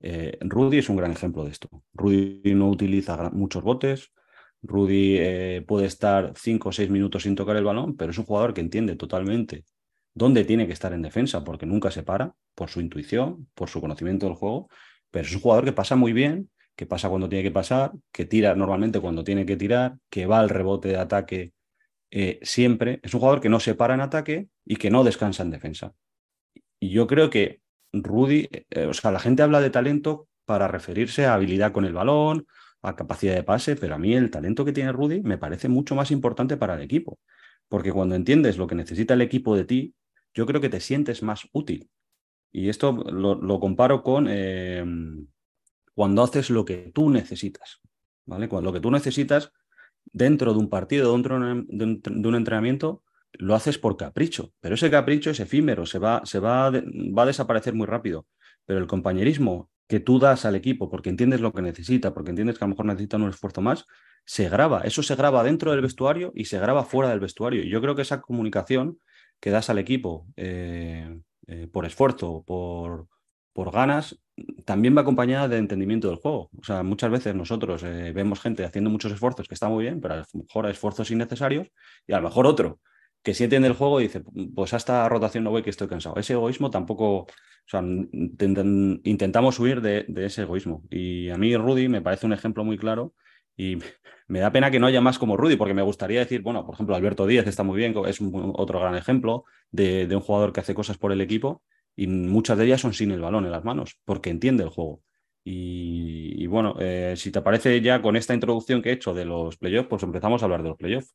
[0.00, 1.68] eh, Rudy es un gran ejemplo de esto.
[1.94, 4.12] Rudy no utiliza muchos botes,
[4.62, 8.24] Rudy eh, puede estar cinco o seis minutos sin tocar el balón, pero es un
[8.24, 9.64] jugador que entiende totalmente
[10.14, 13.80] dónde tiene que estar en defensa, porque nunca se para, por su intuición, por su
[13.80, 14.68] conocimiento del juego,
[15.10, 18.24] pero es un jugador que pasa muy bien, que pasa cuando tiene que pasar, que
[18.24, 21.52] tira normalmente cuando tiene que tirar, que va al rebote de ataque
[22.10, 23.00] eh, siempre.
[23.02, 25.94] Es un jugador que no se para en ataque y que no descansa en defensa.
[26.80, 27.60] Y yo creo que
[27.92, 31.92] Rudy, eh, o sea, la gente habla de talento para referirse a habilidad con el
[31.92, 32.46] balón,
[32.82, 35.94] a capacidad de pase, pero a mí el talento que tiene Rudy me parece mucho
[35.94, 37.18] más importante para el equipo.
[37.68, 39.94] Porque cuando entiendes lo que necesita el equipo de ti,
[40.34, 41.88] yo creo que te sientes más útil.
[42.50, 44.84] Y esto lo, comparo con eh,
[45.94, 47.80] cuando haces lo que tú necesitas.
[48.26, 48.48] ¿vale?
[48.48, 49.52] Cuando lo que tú necesitas
[50.04, 54.52] dentro de un partido, dentro de un, entrenamiento, lo haces por capricho.
[54.60, 58.26] Pero ese capricho es efímero, se, va, se va, va a desaparecer muy rápido.
[58.66, 62.56] Pero el compañerismo que tú das al equipo porque entiendes lo que necesita, porque entiendes
[62.56, 63.84] que a lo mejor necesita un esfuerzo más,
[64.24, 64.80] se graba.
[64.84, 67.62] Eso se graba dentro del vestuario y se graba fuera del vestuario.
[67.62, 68.98] Y yo creo que esa comunicación
[69.38, 73.06] que das al equipo eh, eh, por esfuerzo, por,
[73.52, 74.18] por ganas,
[74.64, 76.48] también va acompañada de entendimiento del juego.
[76.58, 80.00] O sea, muchas veces nosotros eh, vemos gente haciendo muchos esfuerzos que está muy bien,
[80.00, 81.68] pero a lo mejor esfuerzos innecesarios,
[82.06, 82.80] y a lo mejor otro
[83.22, 84.22] que si entiende el juego y dice,
[84.54, 86.16] pues hasta rotación no voy que estoy cansado.
[86.16, 87.26] Ese egoísmo tampoco, o
[87.66, 90.84] sea, intentamos huir de, de, ese egoísmo.
[90.90, 93.14] Y a mí Rudy me parece un ejemplo muy claro
[93.56, 93.78] y
[94.32, 96.74] me da pena que no haya más como Rudy, porque me gustaría decir, bueno, por
[96.74, 98.18] ejemplo, Alberto Díaz está muy bien, es
[98.54, 101.62] otro gran ejemplo de, un jugador que hace cosas por el equipo
[101.94, 105.02] y muchas de ellas son sin el balón en las manos, porque entiende el juego.
[105.44, 109.56] Y, bueno, eh, si te parece ya con esta introducción que he hecho de los
[109.58, 111.14] playoffs, pues empezamos a hablar de los playoffs.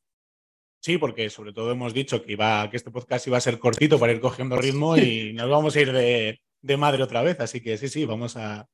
[0.80, 3.98] Sí, porque sobre todo hemos dicho que, iba, que este podcast iba a ser cortito
[3.98, 7.40] para ir cogiendo ritmo y nos vamos a ir de, de madre otra vez.
[7.40, 8.66] Así que sí, sí, vamos a,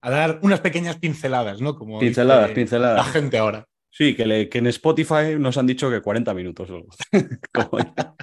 [0.00, 1.76] a dar unas pequeñas pinceladas, ¿no?
[1.76, 3.06] Como pinceladas, pinceladas.
[3.06, 3.66] La gente ahora.
[3.90, 6.86] Sí, que, que, en Spotify nos han dicho que 40 minutos solo.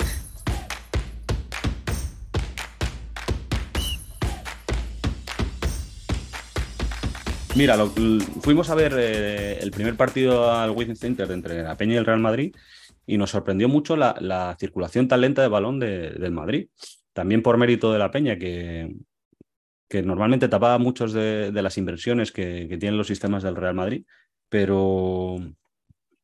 [7.56, 7.78] Mira,
[8.42, 12.06] fuimos a ver eh, el primer partido al Wizzing Center entre la Peña y el
[12.06, 12.56] Real Madrid
[13.10, 16.70] y nos sorprendió mucho la, circulación tan lenta de balón del Madrid.
[17.12, 18.96] También por mérito de la Peña, que,
[19.88, 24.06] que normalmente tapaba muchas de, las inversiones que, tienen los sistemas del Real Madrid,
[24.48, 25.38] pero,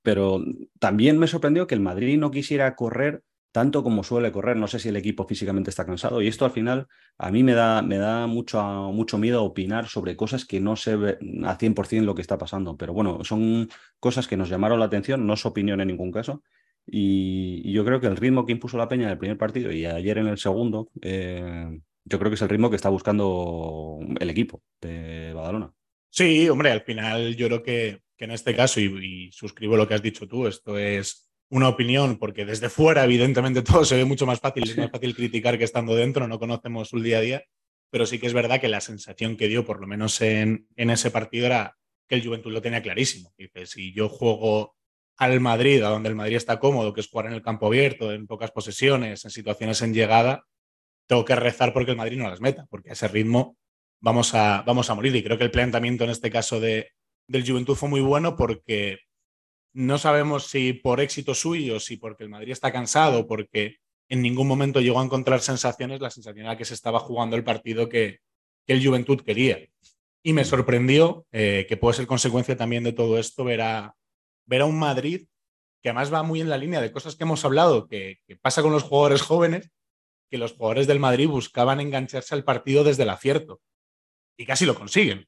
[0.03, 0.43] pero
[0.79, 4.57] también me sorprendió que el Madrid no quisiera correr tanto como suele correr.
[4.57, 6.21] No sé si el equipo físicamente está cansado.
[6.21, 10.15] Y esto al final a mí me da, me da mucho, mucho miedo opinar sobre
[10.15, 12.77] cosas que no sé a 100% lo que está pasando.
[12.77, 13.69] Pero bueno, son
[13.99, 16.43] cosas que nos llamaron la atención, no es opinión en ningún caso.
[16.87, 19.85] Y, yo creo que el ritmo que impuso la Peña en el primer partido y
[19.85, 24.29] ayer en el segundo, eh, yo creo que es el ritmo que está buscando el
[24.29, 25.73] equipo de Badalona.
[26.09, 30.01] Sí, hombre, al final yo creo que, en este caso, y, suscribo lo que has
[30.01, 34.39] dicho tú, esto es una opinión, porque desde fuera, evidentemente, todo se ve mucho más
[34.39, 37.43] fácil, es más fácil criticar que estando dentro, no conocemos su día a día,
[37.89, 40.89] pero sí que es verdad que la sensación que dio, por lo menos en, en
[40.89, 43.33] ese partido, era que el Juventud lo tenía clarísimo.
[43.37, 44.74] Dice, si yo juego
[45.17, 48.11] al Madrid, a donde el Madrid está cómodo, que es jugar en el campo abierto,
[48.11, 50.45] en pocas posesiones, en situaciones en llegada,
[51.07, 53.57] tengo que rezar porque el Madrid no las meta, porque a ese ritmo
[54.01, 55.15] vamos a, vamos a morir.
[55.15, 56.89] Y creo que el planteamiento en este caso de,
[57.27, 58.99] del Juventud fue muy bueno porque
[59.73, 63.77] no sabemos si por éxito suyo, si porque el Madrid está cansado, porque
[64.09, 67.43] en ningún momento llegó a encontrar sensaciones, la sensación era que se estaba jugando el
[67.43, 68.19] partido que,
[68.67, 69.59] el Juventud quería.
[70.23, 73.95] Y me sorprendió, eh, que puede ser consecuencia también de todo esto, ver a,
[74.45, 75.27] ver a un Madrid
[75.85, 78.71] que además va muy en la línea de cosas que hemos hablado, que, pasa con
[78.71, 79.69] los jugadores jóvenes,
[80.31, 83.61] que los jugadores del Madrid buscaban engancharse al partido desde el acierto.
[84.35, 85.27] Y casi lo consiguen.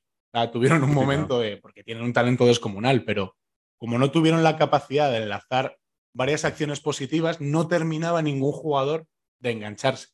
[0.51, 3.35] tuvieron un momento de, porque tienen un talento descomunal, pero
[3.77, 5.77] como no tuvieron la capacidad de enlazar
[6.15, 9.05] varias acciones positivas, no terminaba ningún jugador
[9.39, 10.07] de engancharse.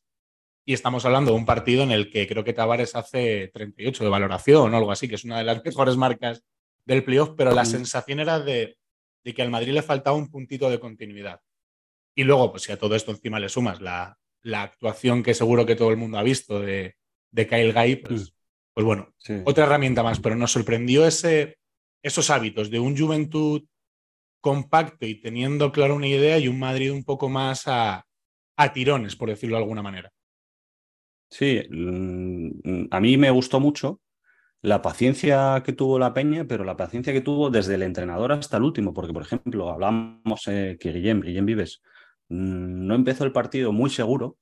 [0.66, 4.10] Y estamos hablando de un partido en el que creo que Tavares hace 38 de
[4.10, 6.44] valoración o algo así, que es una de las mejores marcas
[6.84, 8.76] del playoff, pero la sensación era de
[9.24, 11.40] de que al Madrid le faltaba un puntito de continuidad.
[12.14, 15.66] Y luego, pues si a todo esto encima le sumas la, la actuación que seguro
[15.66, 16.96] que todo el mundo ha visto de,
[17.32, 18.34] de Kyle Guy, pues, mm.
[18.74, 19.12] pues bueno,
[19.44, 21.58] otra herramienta más, pero nos sorprendió ese,
[22.02, 23.64] esos hábitos de un Juventud
[24.40, 28.06] compacto y teniendo claro una idea y un Madrid un poco más a,
[28.56, 30.12] a tirones, por decirlo de alguna manera.
[31.30, 34.00] Sí, mm, a mí me gustó mucho
[34.64, 38.56] la paciencia que tuvo la Peña, pero la paciencia que tuvo desde el entrenador hasta
[38.56, 41.82] el último, porque por ejemplo, hablamos eh, que Guillem, Guillem Vives,
[42.30, 44.38] mm, no empezó el partido muy seguro,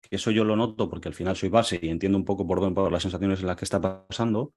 [0.00, 2.72] que eso yo lo noto porque al final soy base y entiendo un poco por,
[2.72, 4.54] por las sensaciones en las que está pasando,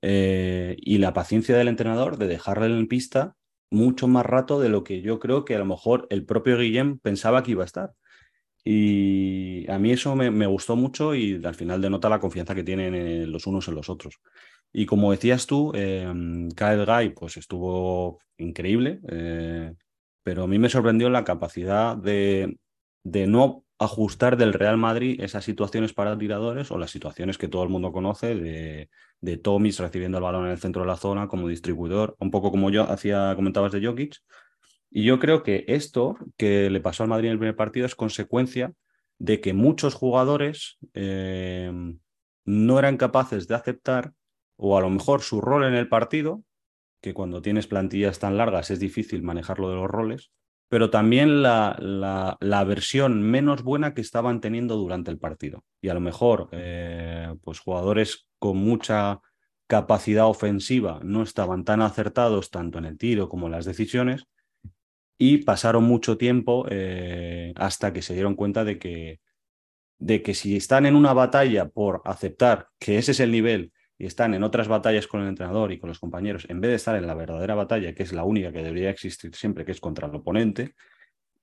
[0.00, 3.36] eh, y la paciencia del entrenador de dejarle en pista
[3.70, 6.98] mucho más rato de lo que yo creo que a lo mejor el propio Guillem
[6.98, 7.92] pensaba que iba a estar.
[8.64, 13.30] Y a mí eso me, gustó mucho y al final denota la confianza que tienen
[13.32, 14.20] los unos en los otros.
[14.72, 16.06] Y como decías tú, eh,
[16.56, 19.74] Kyle Guy pues estuvo increíble, eh,
[20.22, 22.58] pero a mí me sorprendió la capacidad de,
[23.02, 27.62] de no ajustar del Real Madrid esas situaciones para tiradores o las situaciones que todo
[27.62, 31.28] el mundo conoce de, de Tomis recibiendo el balón en el centro de la zona
[31.28, 34.16] como distribuidor, un poco como yo hacía, comentabas de Jokic,
[34.90, 37.94] y yo creo que esto que le pasó al Madrid en el primer partido es
[37.94, 38.72] consecuencia
[39.18, 41.70] de que muchos jugadores eh,
[42.44, 44.12] no eran capaces de aceptar,
[44.56, 46.42] o a lo mejor su rol en el partido,
[47.00, 50.32] que cuando tienes plantillas tan largas es difícil manejarlo de los roles,
[50.68, 51.76] pero también la,
[52.40, 55.64] la, versión menos buena que estaban teniendo durante el partido.
[55.80, 59.20] Y a lo mejor, eh, pues jugadores con mucha
[59.66, 64.26] capacidad ofensiva no estaban tan acertados tanto en el tiro como en las decisiones,
[65.22, 69.20] y pasaron mucho tiempo eh, hasta que se dieron cuenta de que,
[69.98, 74.06] de que si están en una batalla por aceptar que ese es el nivel y
[74.06, 76.96] están en otras batallas con el entrenador y con los compañeros, en vez de estar
[76.96, 80.08] en la verdadera batalla, que es la única que debería existir siempre, que es contra
[80.08, 80.74] el oponente,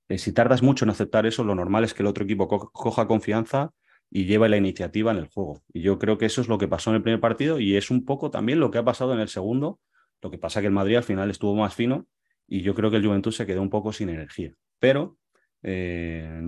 [0.10, 3.08] eh, si tardas mucho en aceptar eso, lo normal es que el otro equipo coja
[3.08, 3.74] confianza
[4.10, 5.62] y lleve la iniciativa en el juego.
[5.72, 7.92] Y yo creo que eso es lo que pasó en el primer partido y es
[7.92, 9.80] un poco también lo que ha pasado en el segundo.
[10.24, 12.08] Lo que pasa que el Madrid al final estuvo más fino
[12.48, 14.54] y yo creo que el Juventud se quedó un poco sin energía.
[14.80, 15.18] Pero
[15.64, 16.42] eh,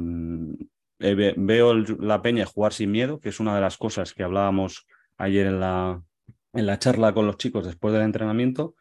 [0.99, 4.85] eh, veo la Peña jugar sin miedo, que es una de las cosas que hablábamos
[5.17, 6.01] ayer en la,
[6.53, 8.75] en la charla con los chicos después del entrenamiento,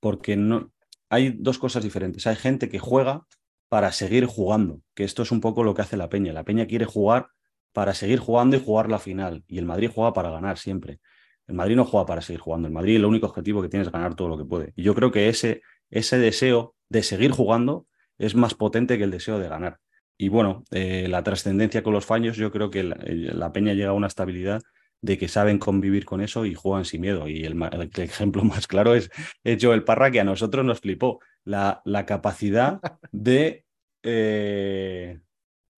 [0.00, 0.72] porque no,
[1.08, 2.26] hay dos cosas diferentes.
[2.26, 3.26] Hay gente que juega
[3.68, 6.32] para seguir jugando, que esto es un poco lo que hace la Peña.
[6.32, 7.28] La Peña quiere jugar
[7.72, 11.00] para seguir jugando y jugar la final, y el Madrid juega para ganar siempre.
[11.46, 12.68] El Madrid no juega para seguir jugando.
[12.68, 14.72] El Madrid el único objetivo que tiene es ganar todo lo que puede.
[14.76, 17.86] Y yo creo que ese, ese deseo de seguir jugando
[18.18, 19.78] es más potente que el deseo de ganar.
[20.16, 23.94] Y bueno, eh, la trascendencia con los fallos, yo creo que la, Peña llega a
[23.94, 24.62] una estabilidad
[25.00, 27.28] de que saben convivir con eso y juegan sin miedo.
[27.28, 27.60] Y el,
[27.96, 29.10] ejemplo más claro es,
[29.42, 31.20] es, Joel Parra, que a nosotros nos flipó.
[31.46, 32.80] La, la capacidad
[33.12, 33.66] de,
[34.02, 35.18] eh,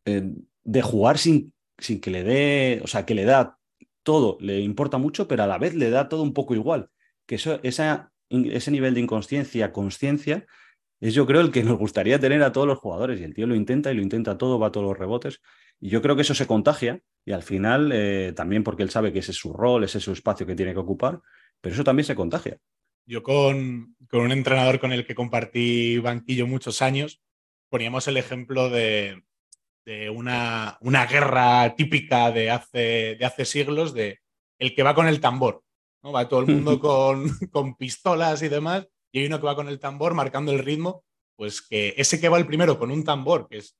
[0.04, 3.58] de jugar sin, sin que le dé, o sea, que le da
[4.02, 6.90] todo, le importa mucho, pero a la vez le da todo un poco igual.
[7.26, 10.46] Que eso, esa, ese nivel de inconsciencia, conciencia,
[11.00, 13.20] es yo creo el que nos gustaría tener a todos los jugadores.
[13.20, 15.40] Y el tío lo intenta y lo intenta todo, va a todos los rebotes.
[15.80, 19.12] Y yo creo que eso se contagia y al final eh, también porque él sabe
[19.12, 21.20] que ese es su rol, ese es su espacio que tiene que ocupar,
[21.60, 22.58] pero eso también se contagia.
[23.04, 27.20] Yo con, con un entrenador con el que compartí banquillo muchos años,
[27.68, 29.22] poníamos el ejemplo de,
[29.84, 34.20] de una, una guerra típica de hace, de hace siglos, de
[34.58, 35.62] el que va con el tambor.
[36.06, 36.12] ¿No?
[36.12, 39.68] Va todo el mundo con, con pistolas y demás, y hay uno que va con
[39.68, 41.04] el tambor marcando el ritmo,
[41.36, 43.76] pues que ese que va el primero con un tambor, que es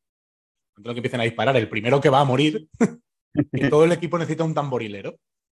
[0.77, 2.69] lo que empiecen a disparar, el primero que va a morir,
[3.71, 5.17] todo el equipo necesita un tamborilero.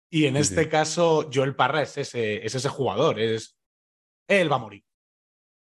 [0.09, 3.57] Y en este caso, Joel Parra es ese, es ese jugador, es
[4.29, 4.83] él va a morir.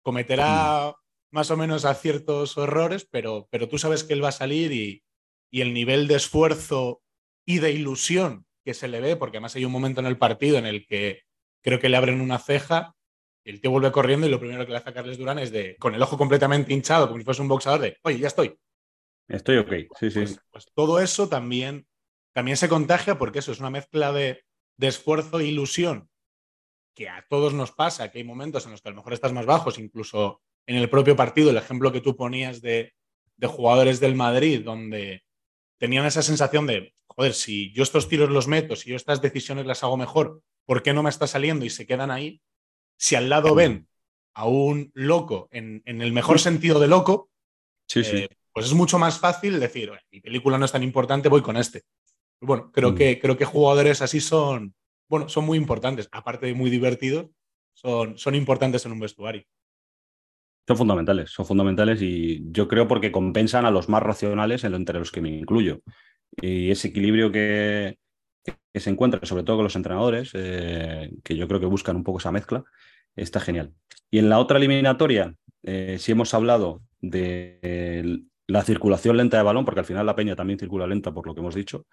[0.04, 0.94] Cometerá
[1.32, 4.74] más o menos a ciertos errores, pero, pero tú sabes que él va a salir
[4.74, 5.04] y,
[5.52, 7.02] y el nivel de esfuerzo
[7.46, 10.58] y de ilusión que se le ve, porque además hay un momento en el partido
[10.58, 11.22] en el que
[11.62, 12.96] creo que le abren una ceja,
[13.46, 15.78] el tío vuelve corriendo y lo primero que le hace a Carles Durán es de,
[15.78, 18.58] con el ojo completamente hinchado, como si fuese un boxeador, de, oye, ya estoy.
[19.28, 20.20] Estoy ok, sí, sí.
[20.20, 21.88] Pues, pues, todo eso también,
[22.34, 24.44] también se contagia porque eso es una mezcla de,
[24.78, 26.10] de esfuerzo e ilusión
[26.96, 29.34] que a todos nos pasa, que hay momentos en los que a lo mejor estás
[29.34, 32.94] más bajos, incluso en el propio partido, el ejemplo que tú ponías de,
[33.44, 35.24] jugadores del Madrid, donde
[35.78, 39.66] tenían esa sensación de, joder, si yo estos tiros los meto, si yo estas decisiones
[39.66, 42.42] las hago mejor, ¿por qué no me está saliendo y se quedan ahí?
[42.98, 43.88] Si al lado ven
[44.34, 47.30] a un loco, en, el mejor sentido de loco,
[47.96, 51.58] eh, pues es mucho más fácil decir, mi película no es tan importante, voy con
[51.58, 51.84] este.
[52.42, 52.96] Bueno, creo, mm.
[52.96, 54.76] que, creo que jugadores así son,
[55.08, 57.28] bueno, son muy importantes, aparte de muy divertidos,
[57.74, 59.44] son, son importantes en un vestuario.
[60.68, 65.12] Son fundamentales, son fundamentales y yo creo porque compensan a los más racionales entre los
[65.12, 65.82] que me incluyo.
[66.42, 67.98] Y ese equilibrio que,
[68.74, 72.20] se encuentra, sobre todo con los entrenadores, eh, que yo creo que buscan un poco
[72.20, 72.64] esa mezcla,
[73.16, 73.74] está genial.
[74.12, 79.66] Y en la otra eliminatoria, eh, si hemos hablado de la circulación lenta de balón,
[79.66, 81.86] porque al final la peña también circula lenta, por lo que hemos dicho,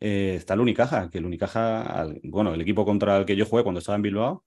[0.00, 3.62] eh, está el Unicaja, que el Unicaja, bueno, el equipo contra el que yo jugué
[3.62, 4.44] cuando estaba en Bilbao,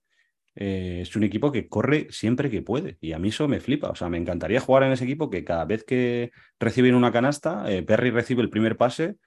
[0.55, 3.89] eh, es un equipo que corre siempre que puede y a mí eso me flipa.
[3.89, 7.71] O sea, me encantaría jugar en ese equipo que cada vez que reciben una canasta,
[7.71, 9.17] eh, Perry recibe el primer pase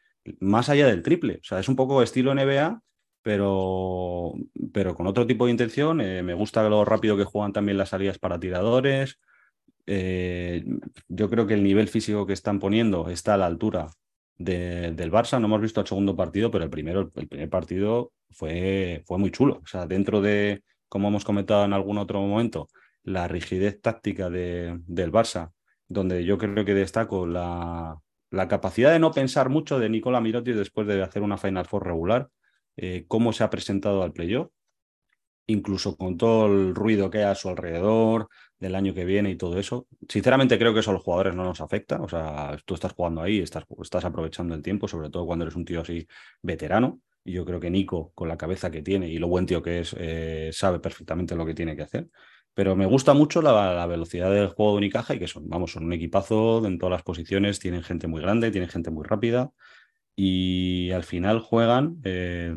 [0.40, 1.36] más allá del triple.
[1.42, 2.80] O sea, es un poco estilo NBA,
[3.22, 4.34] pero,
[4.72, 6.00] pero con otro tipo de intención.
[6.00, 9.18] Eh, me gusta lo rápido que juegan también las salidas para tiradores.
[9.86, 13.90] yo creo que el nivel físico que están poniendo está a la altura
[14.38, 15.40] del Barça.
[15.40, 19.30] No hemos visto el segundo partido, pero el, primero, el primer partido fue, fue muy
[19.30, 19.60] chulo.
[19.62, 22.68] O sea, dentro de, como hemos comentado en algún otro momento,
[23.02, 25.52] la rigidez táctica de, del Barça,
[25.88, 27.98] donde yo creo que destaco la,
[28.30, 31.86] la, capacidad de no pensar mucho de Nicola Mirotti después de hacer una Final Four
[31.86, 32.28] regular,
[32.76, 34.50] eh, cómo se ha presentado al playoff,
[35.46, 39.36] incluso con todo el ruido que hay a su alrededor del año que viene y
[39.36, 39.86] todo eso.
[40.08, 43.22] Sinceramente creo que eso a los jugadores no nos afecta, o sea, tú estás jugando
[43.22, 46.06] ahí, estás, estás aprovechando el tiempo, sobre todo cuando eres un tío así
[46.42, 47.00] veterano.
[47.24, 49.80] Y yo creo que Nico, con la cabeza que tiene y lo buen tío que
[49.80, 52.08] es, eh, sabe perfectamente lo que tiene que hacer.
[52.58, 55.84] Pero me gusta mucho la, velocidad del juego de Unicaja y que son, vamos, son
[55.84, 59.52] un equipazo en todas las posiciones, tienen gente muy grande, tienen gente muy rápida
[60.16, 62.00] y al final juegan.
[62.02, 62.52] Eh,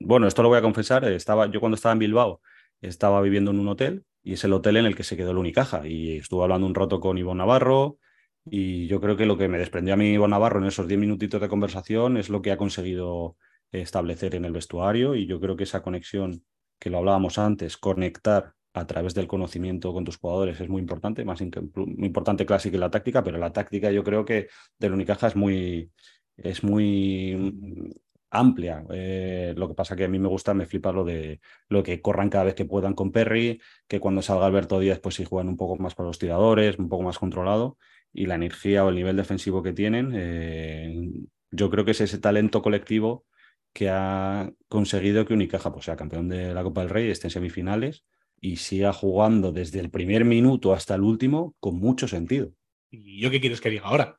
[0.00, 2.40] bueno, esto lo voy a confesar, estaba, yo cuando estaba en Bilbao
[2.80, 5.38] estaba viviendo en un hotel y es el hotel en el que se quedó el
[5.38, 7.98] Unicaja y estuve hablando un rato con Ivonne Navarro
[8.44, 10.98] y yo creo que lo que me desprendió a mí Ivonne Navarro en esos 10
[10.98, 13.36] minutitos de conversación es lo que ha conseguido
[13.70, 16.42] establecer en el vestuario y yo creo que esa conexión
[16.80, 21.24] que lo hablábamos antes, conectar a través del conocimiento con tus jugadores es muy importante,
[21.24, 24.48] más muy importante clásica que la táctica, pero la táctica yo creo que
[24.78, 25.90] del Unicaja es muy,
[26.36, 27.90] es muy mm,
[28.30, 28.84] amplia.
[28.90, 32.02] Eh, lo que pasa que a mí me gusta, me flipa lo de lo que
[32.02, 35.48] corran cada vez que puedan con Perry, que cuando salga Alberto Díaz, pues si juegan
[35.48, 37.78] un poco más para los tiradores, un poco más controlado,
[38.12, 41.10] y la energía o el nivel defensivo que tienen, eh,
[41.50, 43.24] yo creo que es ese talento colectivo
[43.72, 47.30] que ha conseguido que Unicaja pues, sea campeón de la Copa del Rey, esté en
[47.30, 48.04] semifinales
[48.40, 52.52] y siga jugando desde el primer minuto hasta el último con mucho sentido.
[52.90, 54.18] ¿Y yo qué quieres que diga ahora?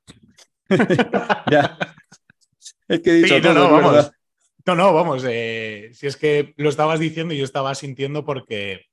[1.51, 1.77] ya.
[2.87, 4.11] Es que he dicho no, no, vamos.
[4.65, 5.23] No, no, vamos.
[5.27, 8.87] Eh, si es que lo estabas diciendo y yo estaba sintiendo porque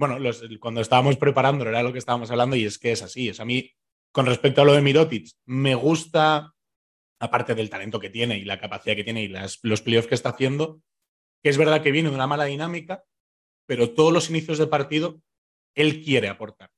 [0.00, 0.16] bueno,
[0.60, 3.28] cuando estábamos preparando era lo que estábamos hablando y es que es así.
[3.28, 3.70] Es a mí,
[4.12, 6.54] con respecto a lo de Mirotic, me gusta,
[7.18, 10.30] aparte del talento que tiene y la capacidad que tiene y los playoffs que está
[10.30, 10.80] haciendo,
[11.42, 13.04] que es verdad que viene de una mala dinámica,
[13.70, 15.22] pero todos los inicios de partido
[15.76, 16.72] él quiere aportar.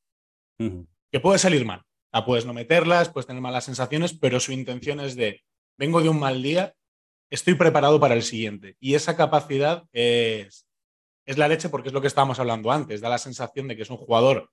[0.59, 1.80] Que puede salir mal.
[2.12, 5.43] La puedes no meterlas, puedes tener malas sensaciones, pero su intención es de,
[5.78, 6.74] vengo de un mal día,
[7.30, 8.76] estoy preparado para el siguiente.
[8.78, 10.66] Y esa capacidad es,
[11.24, 13.01] es la leche porque es lo que estábamos hablando antes.
[13.01, 14.51] Da la sensación de que es un jugador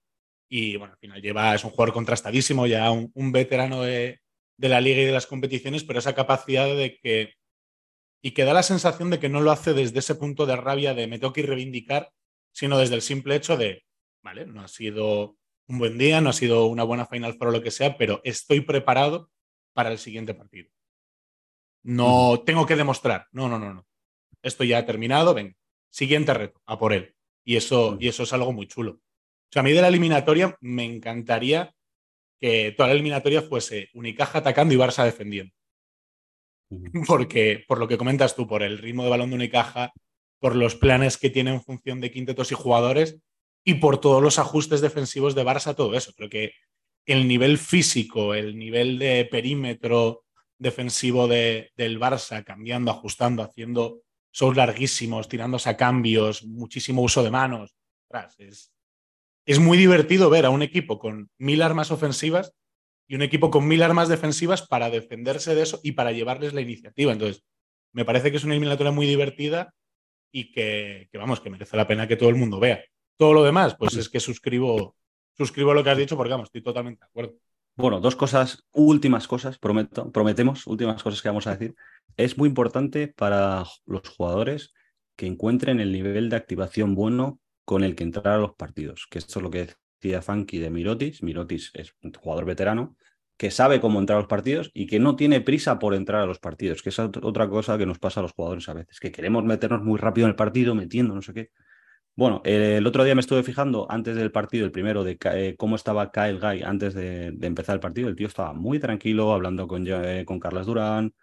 [0.48, 4.22] y, bueno, al final lleva, es un jugador contrastadísimo, ya un, veterano de,
[4.56, 7.34] de, la liga y de las competiciones, pero esa capacidad de que.
[8.22, 10.94] Y que da la sensación de que no lo hace desde ese punto de rabia
[10.94, 12.14] de me tengo que reivindicar,
[12.52, 13.84] sino desde el simple hecho de,
[14.22, 15.38] vale, no ha sido
[15.68, 18.62] un buen día, no ha sido una buena Final o lo que sea, pero estoy
[18.62, 19.30] preparado
[19.74, 20.70] para el siguiente partido.
[21.84, 23.88] No tengo que demostrar, no, no, no, no.
[24.42, 25.56] Esto ya ha terminado, ven,
[25.90, 27.16] siguiente reto, a por él.
[27.46, 28.94] Y eso, y eso es algo muy chulo.
[28.94, 31.74] O sea, a mí de la eliminatoria me encantaría
[32.40, 35.54] que toda la eliminatoria fuese Unicaja atacando y Barça defendiendo.
[37.08, 39.92] Porque, por lo que comentas tú, por el ritmo de balón de Unicaja,
[40.40, 43.20] por los planes que tiene en función de quintetos y jugadores
[43.64, 46.14] y por todos los ajustes defensivos de Barça, todo eso.
[46.16, 46.54] Creo que
[47.06, 50.24] el nivel físico, el nivel de perímetro
[50.58, 57.32] defensivo de, del Barça, cambiando, ajustando, haciendo shows larguísimos, tirándose a cambios, muchísimo uso de
[57.32, 57.76] manos.
[58.38, 58.72] Es,
[59.46, 62.54] es muy divertido ver a un equipo con mil armas ofensivas
[63.08, 66.62] y un equipo con mil armas defensivas para defenderse de eso y para llevarles la
[66.62, 67.12] iniciativa.
[67.12, 67.44] Entonces,
[67.92, 69.74] me parece que es una eliminatoria muy divertida
[70.32, 72.84] y que, vamos, que merece la pena que todo el mundo vea.
[73.18, 74.96] Todo lo demás, pues es que suscribo,
[75.38, 77.36] suscribo lo que has dicho porque, vamos, estoy totalmente de acuerdo.
[77.76, 81.76] Bueno, dos cosas, últimas cosas, prometo, prometemos, últimas cosas que vamos a decir.
[82.18, 84.74] Es muy importante para los jugadores
[85.16, 89.20] que encuentren el nivel de activación bueno con el que entrar a los partidos, que
[89.20, 89.70] esto es lo que
[90.02, 91.24] decía Funky de Mirotis.
[91.24, 92.96] Mirotis es un jugador veterano
[93.40, 96.26] que sabe cómo entrar a los partidos y que no tiene prisa por entrar a
[96.26, 99.14] los partidos, que es otra cosa que nos pasa a los jugadores a veces, que
[99.14, 101.52] queremos meternos muy rápido en el partido, metiendo no sé qué.
[102.18, 105.78] Bueno, el otro día me estuve fijando antes del partido, el primero, de eh, cómo
[105.78, 108.10] estaba Kyle Guy antes de, empezar el partido.
[108.10, 111.14] El tío estaba muy tranquilo, hablando con, eh, con Carlos Durán.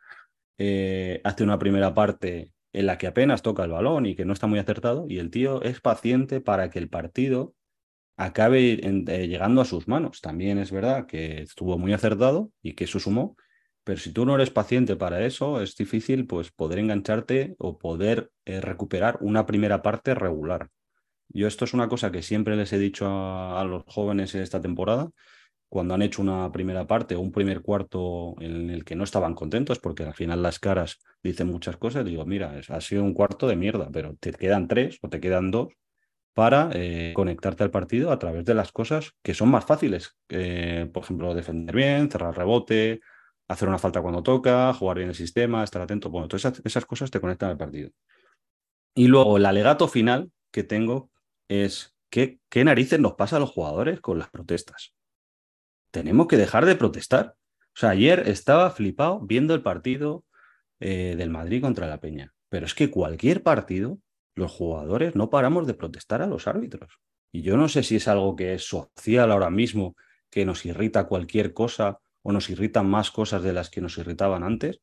[0.57, 4.33] Eh, hace una primera parte en la que apenas toca el balón y que no
[4.33, 5.05] está muy acertado.
[5.07, 7.56] Y el tío es paciente para que el partido
[8.17, 10.21] acabe llegando a sus manos.
[10.21, 13.37] También es verdad que estuvo muy acertado y que eso sumó,
[13.85, 18.31] pero si tú no eres paciente para eso, es difícil pues, poder engancharte o poder
[18.45, 20.71] eh, recuperar una primera parte regular.
[21.29, 24.61] Yo esto es una cosa que siempre les he dicho a, los jóvenes en esta
[24.61, 25.11] temporada,
[25.69, 29.35] cuando han hecho una primera parte o un primer cuarto en el que no estaban
[29.35, 33.47] contentos, porque al final las caras dicen muchas cosas, digo, mira, ha sido un cuarto
[33.49, 35.69] de mierda, pero te quedan tres o te quedan dos
[36.37, 40.19] para eh, conectarte al partido a través de las cosas que son más fáciles.
[40.29, 43.01] Eh, por ejemplo, defender bien, cerrar rebote,
[43.49, 46.11] hacer una falta cuando toca, jugar bien el sistema, estar atento.
[46.11, 47.91] Bueno, todas esas, cosas te conectan al partido.
[48.95, 51.11] Y luego el alegato final que tengo
[51.49, 54.93] es ¿qué, qué narices nos pasa a los jugadores con las protestas.
[55.91, 57.35] Tenemos que dejar de protestar.
[57.75, 60.27] O sea, ayer estaba flipado viendo el partido
[60.81, 62.35] eh, del Madrid contra la Peña.
[62.51, 64.01] Pero es que cualquier partido
[64.37, 67.01] los jugadores no paramos de protestar a los árbitros.
[67.33, 69.97] Y yo no sé si es algo que es social ahora mismo,
[70.31, 74.45] que nos irrita cualquier cosa o nos irritan más cosas de las que nos irritaban
[74.45, 74.81] antes,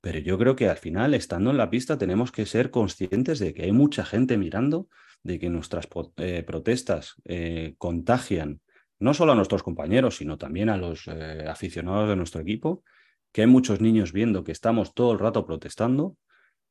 [0.00, 3.54] pero yo creo que al final, estando en la pista, tenemos que ser conscientes de
[3.54, 4.88] que hay mucha gente mirando,
[5.22, 8.60] de que nuestras eh, protestas eh, contagian
[8.98, 12.84] no solo a nuestros compañeros, sino también a los eh, aficionados de nuestro equipo,
[13.32, 16.16] que hay muchos niños viendo que estamos todo el rato protestando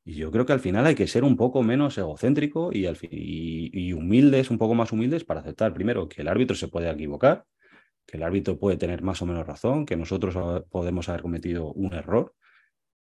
[0.06, 4.52] y yo creo que al final hay que ser un poco menos egocéntrico y, humildes,
[4.52, 7.46] un poco más humildes para aceptar primero que el árbitro se puede equivocar,
[8.06, 10.36] que el árbitro puede tener más o menos razón, que nosotros
[10.70, 12.36] podemos haber cometido un error.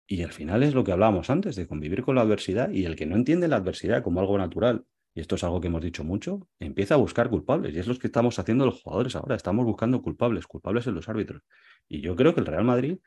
[0.06, 2.94] Y al final es lo que hablábamos antes, de convivir con la adversidad y el
[2.94, 4.84] que no entiende la adversidad como algo natural,
[5.16, 7.74] y esto es algo que hemos dicho mucho, empieza a buscar culpables.
[7.74, 11.08] Y es lo que estamos haciendo los jugadores ahora, estamos buscando culpables, culpables en los
[11.08, 11.42] árbitros.
[11.88, 12.98] Y yo creo que el Real Madrid,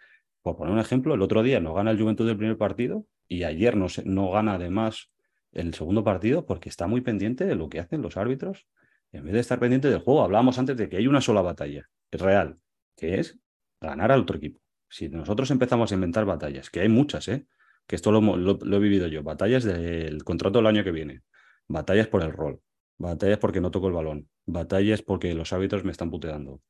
[0.42, 3.44] por poner un ejemplo, el otro día no gana el Juventud del primer partido y
[3.44, 5.12] ayer no, no gana además
[5.52, 8.68] el segundo partido porque está muy pendiente de lo que hacen los árbitros
[9.12, 10.22] en vez de estar pendiente del juego.
[10.24, 12.58] Hablábamos antes de que hay una sola batalla, es real,
[12.96, 13.38] que es
[13.82, 14.60] ganar al otro equipo.
[14.88, 17.46] Si nosotros empezamos a inventar batallas, que hay muchas, ¿eh?
[17.86, 21.22] que esto lo, lo, he vivido yo, batallas del contrato del año que viene,
[21.68, 22.62] batallas por el rol,
[22.98, 26.62] batallas porque no toco el balón, batallas porque los árbitros me están puteando,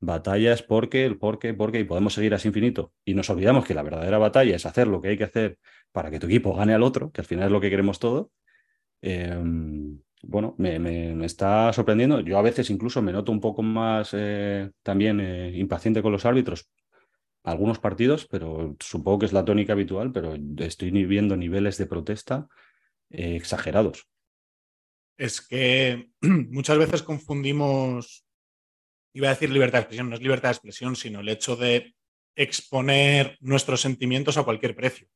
[0.00, 2.92] batallas porque, el porque, porque, y podemos seguir así infinito.
[3.04, 5.58] Y nos olvidamos que la verdadera batalla es hacer lo que hay que hacer
[5.92, 8.30] para que tu equipo gane al otro, que al final es lo que queremos todo.
[9.02, 12.20] Em, bueno, me, está sorprendiendo.
[12.20, 16.26] Yo a veces incluso me noto un poco más eh, también eh, impaciente con los
[16.26, 16.68] árbitros.
[17.44, 22.48] Algunos partidos, pero supongo que es la tónica habitual, pero estoy viendo niveles de protesta
[23.10, 24.08] eh, exagerados.
[25.16, 28.25] Es que muchas veces confundimos,
[29.16, 31.94] iba a decir libertad de expresión, no es libertad de expresión, sino el hecho de
[32.36, 35.08] exponer nuestros sentimientos a cualquier precio.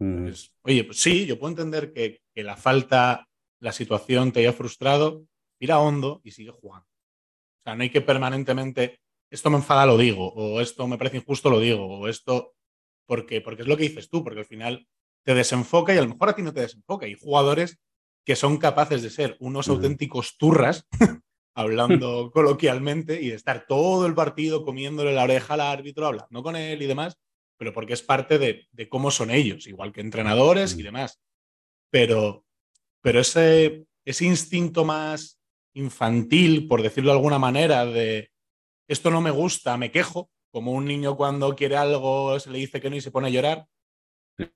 [0.00, 0.24] Mm.
[0.24, 3.28] Pues, oye, pues sí, yo puedo entender que, que la falta
[3.60, 5.24] la situación te haya frustrado,
[5.60, 6.86] mira hondo y sigue jugando.
[6.86, 8.98] O sea, no hay que permanentemente,
[9.30, 12.54] esto me enfada, lo digo, o esto me parece injusto, lo digo, o esto,
[13.06, 14.88] porque, porque es lo que dices tú, porque al final
[15.24, 17.06] te desenfoca y a lo mejor a ti no te desenfoca.
[17.06, 17.78] Hay jugadores
[18.24, 20.88] que son capaces de ser unos auténticos turras,
[21.54, 26.56] hablando coloquialmente, y de estar todo el partido comiéndole la oreja al árbitro, hablando con
[26.56, 27.18] él y demás,
[27.56, 31.20] pero porque es parte de, de cómo son ellos, igual que entrenadores y demás.
[31.90, 32.44] Pero,
[33.00, 35.40] pero ese, ese instinto más
[35.74, 38.30] infantil, por decirlo de alguna manera, de
[38.88, 42.80] esto no me gusta, me quejo, como un niño cuando quiere algo se le dice
[42.80, 43.66] que no y se pone a llorar,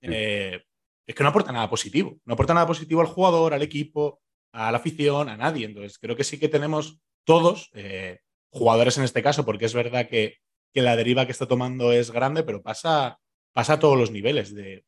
[0.03, 0.63] eh,
[1.07, 2.19] es que no aporta nada positivo.
[2.25, 4.21] No aporta nada positivo al jugador, al equipo,
[4.57, 5.67] a la afición, a nadie.
[5.67, 10.09] Entonces, creo que sí que tenemos todos, eh, jugadores en este caso, porque es verdad
[10.09, 10.37] que,
[10.73, 13.19] que, la deriva que está tomando es grande, pero pasa,
[13.53, 14.85] pasa a todos los niveles de,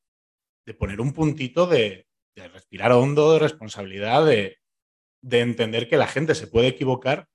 [0.65, 2.07] de poner un puntito de,
[2.39, 4.59] de respirar hondo, de responsabilidad, de,
[5.31, 7.29] entender que la gente se puede equivocar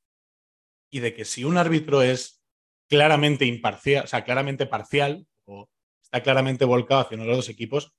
[0.90, 2.42] y de que si un árbitro es
[2.90, 5.68] claramente imparcial, o sea, claramente parcial o
[6.02, 7.94] está claramente volcado hacia uno de los dos equipos,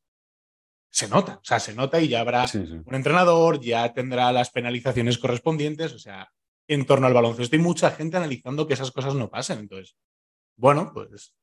[0.95, 5.19] se nota, o sea, se nota y ya habrá un entrenador, ya tendrá las penalizaciones
[5.19, 6.31] correspondientes, o sea,
[6.69, 9.59] en torno al baloncesto hay mucha gente analizando que esas cosas no pasen.
[9.59, 9.97] Entonces,
[10.57, 11.35] bueno, pues,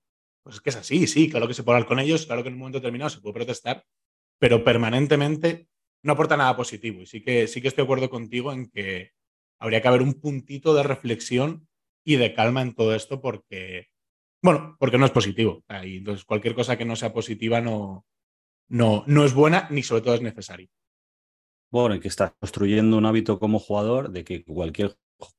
[0.41, 2.47] pues es que es así, sí, claro que se puede hablar con ellos, claro que
[2.47, 3.84] en un momento determinado se puede protestar,
[4.39, 5.68] pero permanentemente
[6.02, 7.02] no aporta nada positivo.
[7.02, 9.12] Y sí que, sí que estoy de acuerdo contigo en que
[9.60, 11.68] habría que haber un puntito de reflexión
[12.06, 13.89] y de calma en todo esto porque,
[14.41, 15.66] bueno, porque no es positivo.
[15.84, 18.06] Y entonces cualquier cosa que no sea positiva no,
[18.72, 20.67] no, no es buena ni sobre todo es necesaria.
[21.69, 24.95] Bueno, y que estás construyendo un hábito como jugador de que cualquier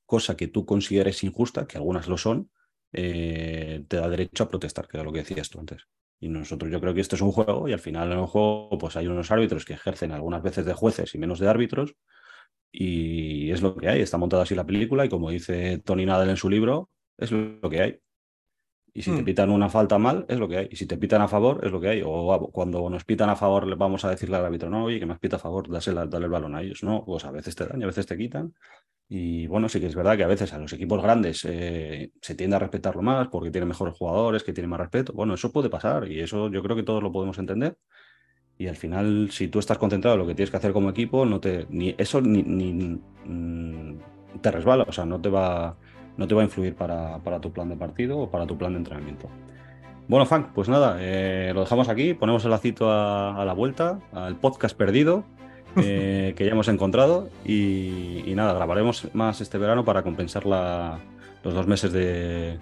[0.06, 2.50] cosa que tú consideres injusta, que algunas lo son,
[2.92, 5.88] eh, te da derecho a protestar, que era lo que decías tú antes.
[6.20, 8.78] Y nosotros yo creo que esto es un juego y al final en un juego
[8.78, 11.96] pues hay unos árbitros que ejercen algunas veces de jueces y menos de árbitros
[12.70, 16.30] y es lo que hay, está montada así la película y como dice Tony Nadal
[16.30, 17.98] en su libro, es lo que hay.
[18.94, 19.24] Y si te hmm.
[19.24, 20.68] pitan una falta mal, es lo que hay.
[20.70, 22.02] Y si te pitan a favor, es lo que hay.
[22.04, 25.06] O cuando nos pitan a favor, le vamos a decirle al árbitro, no, oye, que
[25.06, 26.82] me has pita a favor, dásela, dale el balón a ellos.
[26.82, 28.52] No, pues a veces te dan y a veces te quitan.
[29.08, 32.34] Y bueno, sí que es verdad que a veces a los equipos grandes eh, se
[32.34, 35.12] tiende a respetarlo más porque tienen mejores jugadores, que tienen más respeto.
[35.12, 37.76] Bueno, eso puede pasar y eso yo creo que todos lo podemos entender.
[38.58, 41.26] Y al final, si tú estás concentrado en lo que tienes que hacer como equipo,
[41.26, 43.98] no te, ni eso ni, mm,
[44.40, 45.76] te resbala, o sea, no te va,
[46.16, 48.78] no te va a influir para, tu plan de partido o para tu plan de
[48.78, 49.28] entrenamiento.
[50.08, 54.36] Bueno, Frank, pues nada, eh, lo dejamos aquí, ponemos el lacito a la vuelta, al
[54.36, 55.24] podcast perdido
[55.76, 61.66] eh, que ya hemos encontrado y, nada, grabaremos más este verano para compensar los dos
[61.66, 62.58] meses de,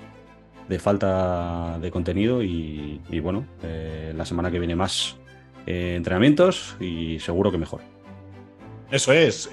[0.79, 5.17] falta de contenido y, bueno, eh, la semana que viene más
[5.67, 7.81] eh, entrenamientos y seguro que mejor.
[8.91, 9.49] Eso es,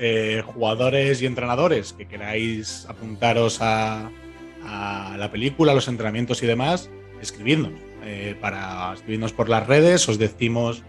[0.45, 4.09] jugadores y entrenadores que queráis apuntaros a,
[4.63, 6.89] la película, los entrenamientos y demás,
[7.21, 7.73] escribidnos.
[8.41, 10.83] para escribirnos por las redes, os decimos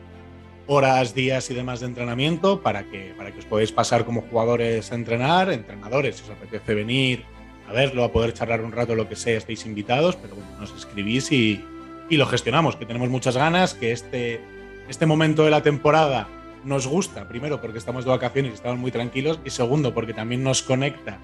[0.68, 4.92] horas, días y demás de entrenamiento para que, para que os podáis pasar como jugadores
[4.92, 7.24] a entrenar, entrenadores, si os apetece venir
[7.68, 10.74] a verlo, a poder charlar un rato, lo que sea, estáis invitados, pero bueno, nos
[10.76, 11.64] escribís y,
[12.09, 14.40] y lo gestionamos, que tenemos muchas ganas, que este,
[14.88, 16.28] este momento de la temporada
[16.65, 20.43] nos gusta, primero porque estamos de vacaciones y estamos muy tranquilos, y segundo porque también
[20.43, 21.19] nos conecta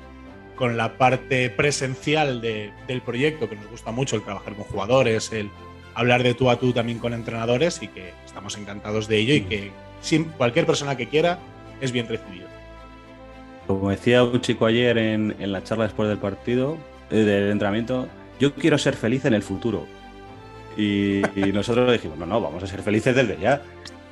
[0.57, 5.33] con la parte presencial de, del proyecto, que nos gusta mucho el trabajar con jugadores,
[5.33, 5.51] el
[5.95, 9.41] hablar de tú a tú también con entrenadores y que estamos encantados de ello y
[9.43, 9.71] que
[10.37, 11.39] cualquier persona que quiera
[11.81, 12.49] es bien recibido.
[13.67, 16.77] Como decía un chico ayer en, la charla después del partido,
[17.11, 18.09] eh, del entrenamiento,
[18.39, 19.87] yo quiero ser feliz en el futuro.
[20.77, 21.23] Y,
[21.53, 23.63] nosotros dijimos, no, no, vamos a ser felices desde ya.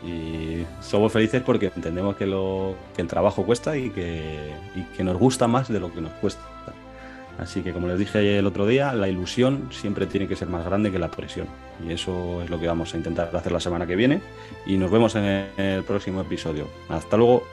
[0.04, 5.04] Y somos felices porque entendemos que, lo, que el trabajo cuesta y que, y que
[5.04, 6.42] nos gusta más de lo que nos cuesta.
[7.38, 10.64] Así que como les dije el otro día, la ilusión siempre tiene que ser más
[10.64, 11.46] grande que la presión.
[11.86, 14.20] Y eso es lo que vamos a intentar hacer la semana que viene.
[14.66, 15.24] Y nos vemos en
[15.56, 16.66] el próximo episodio.
[16.88, 17.44] Hasta luego.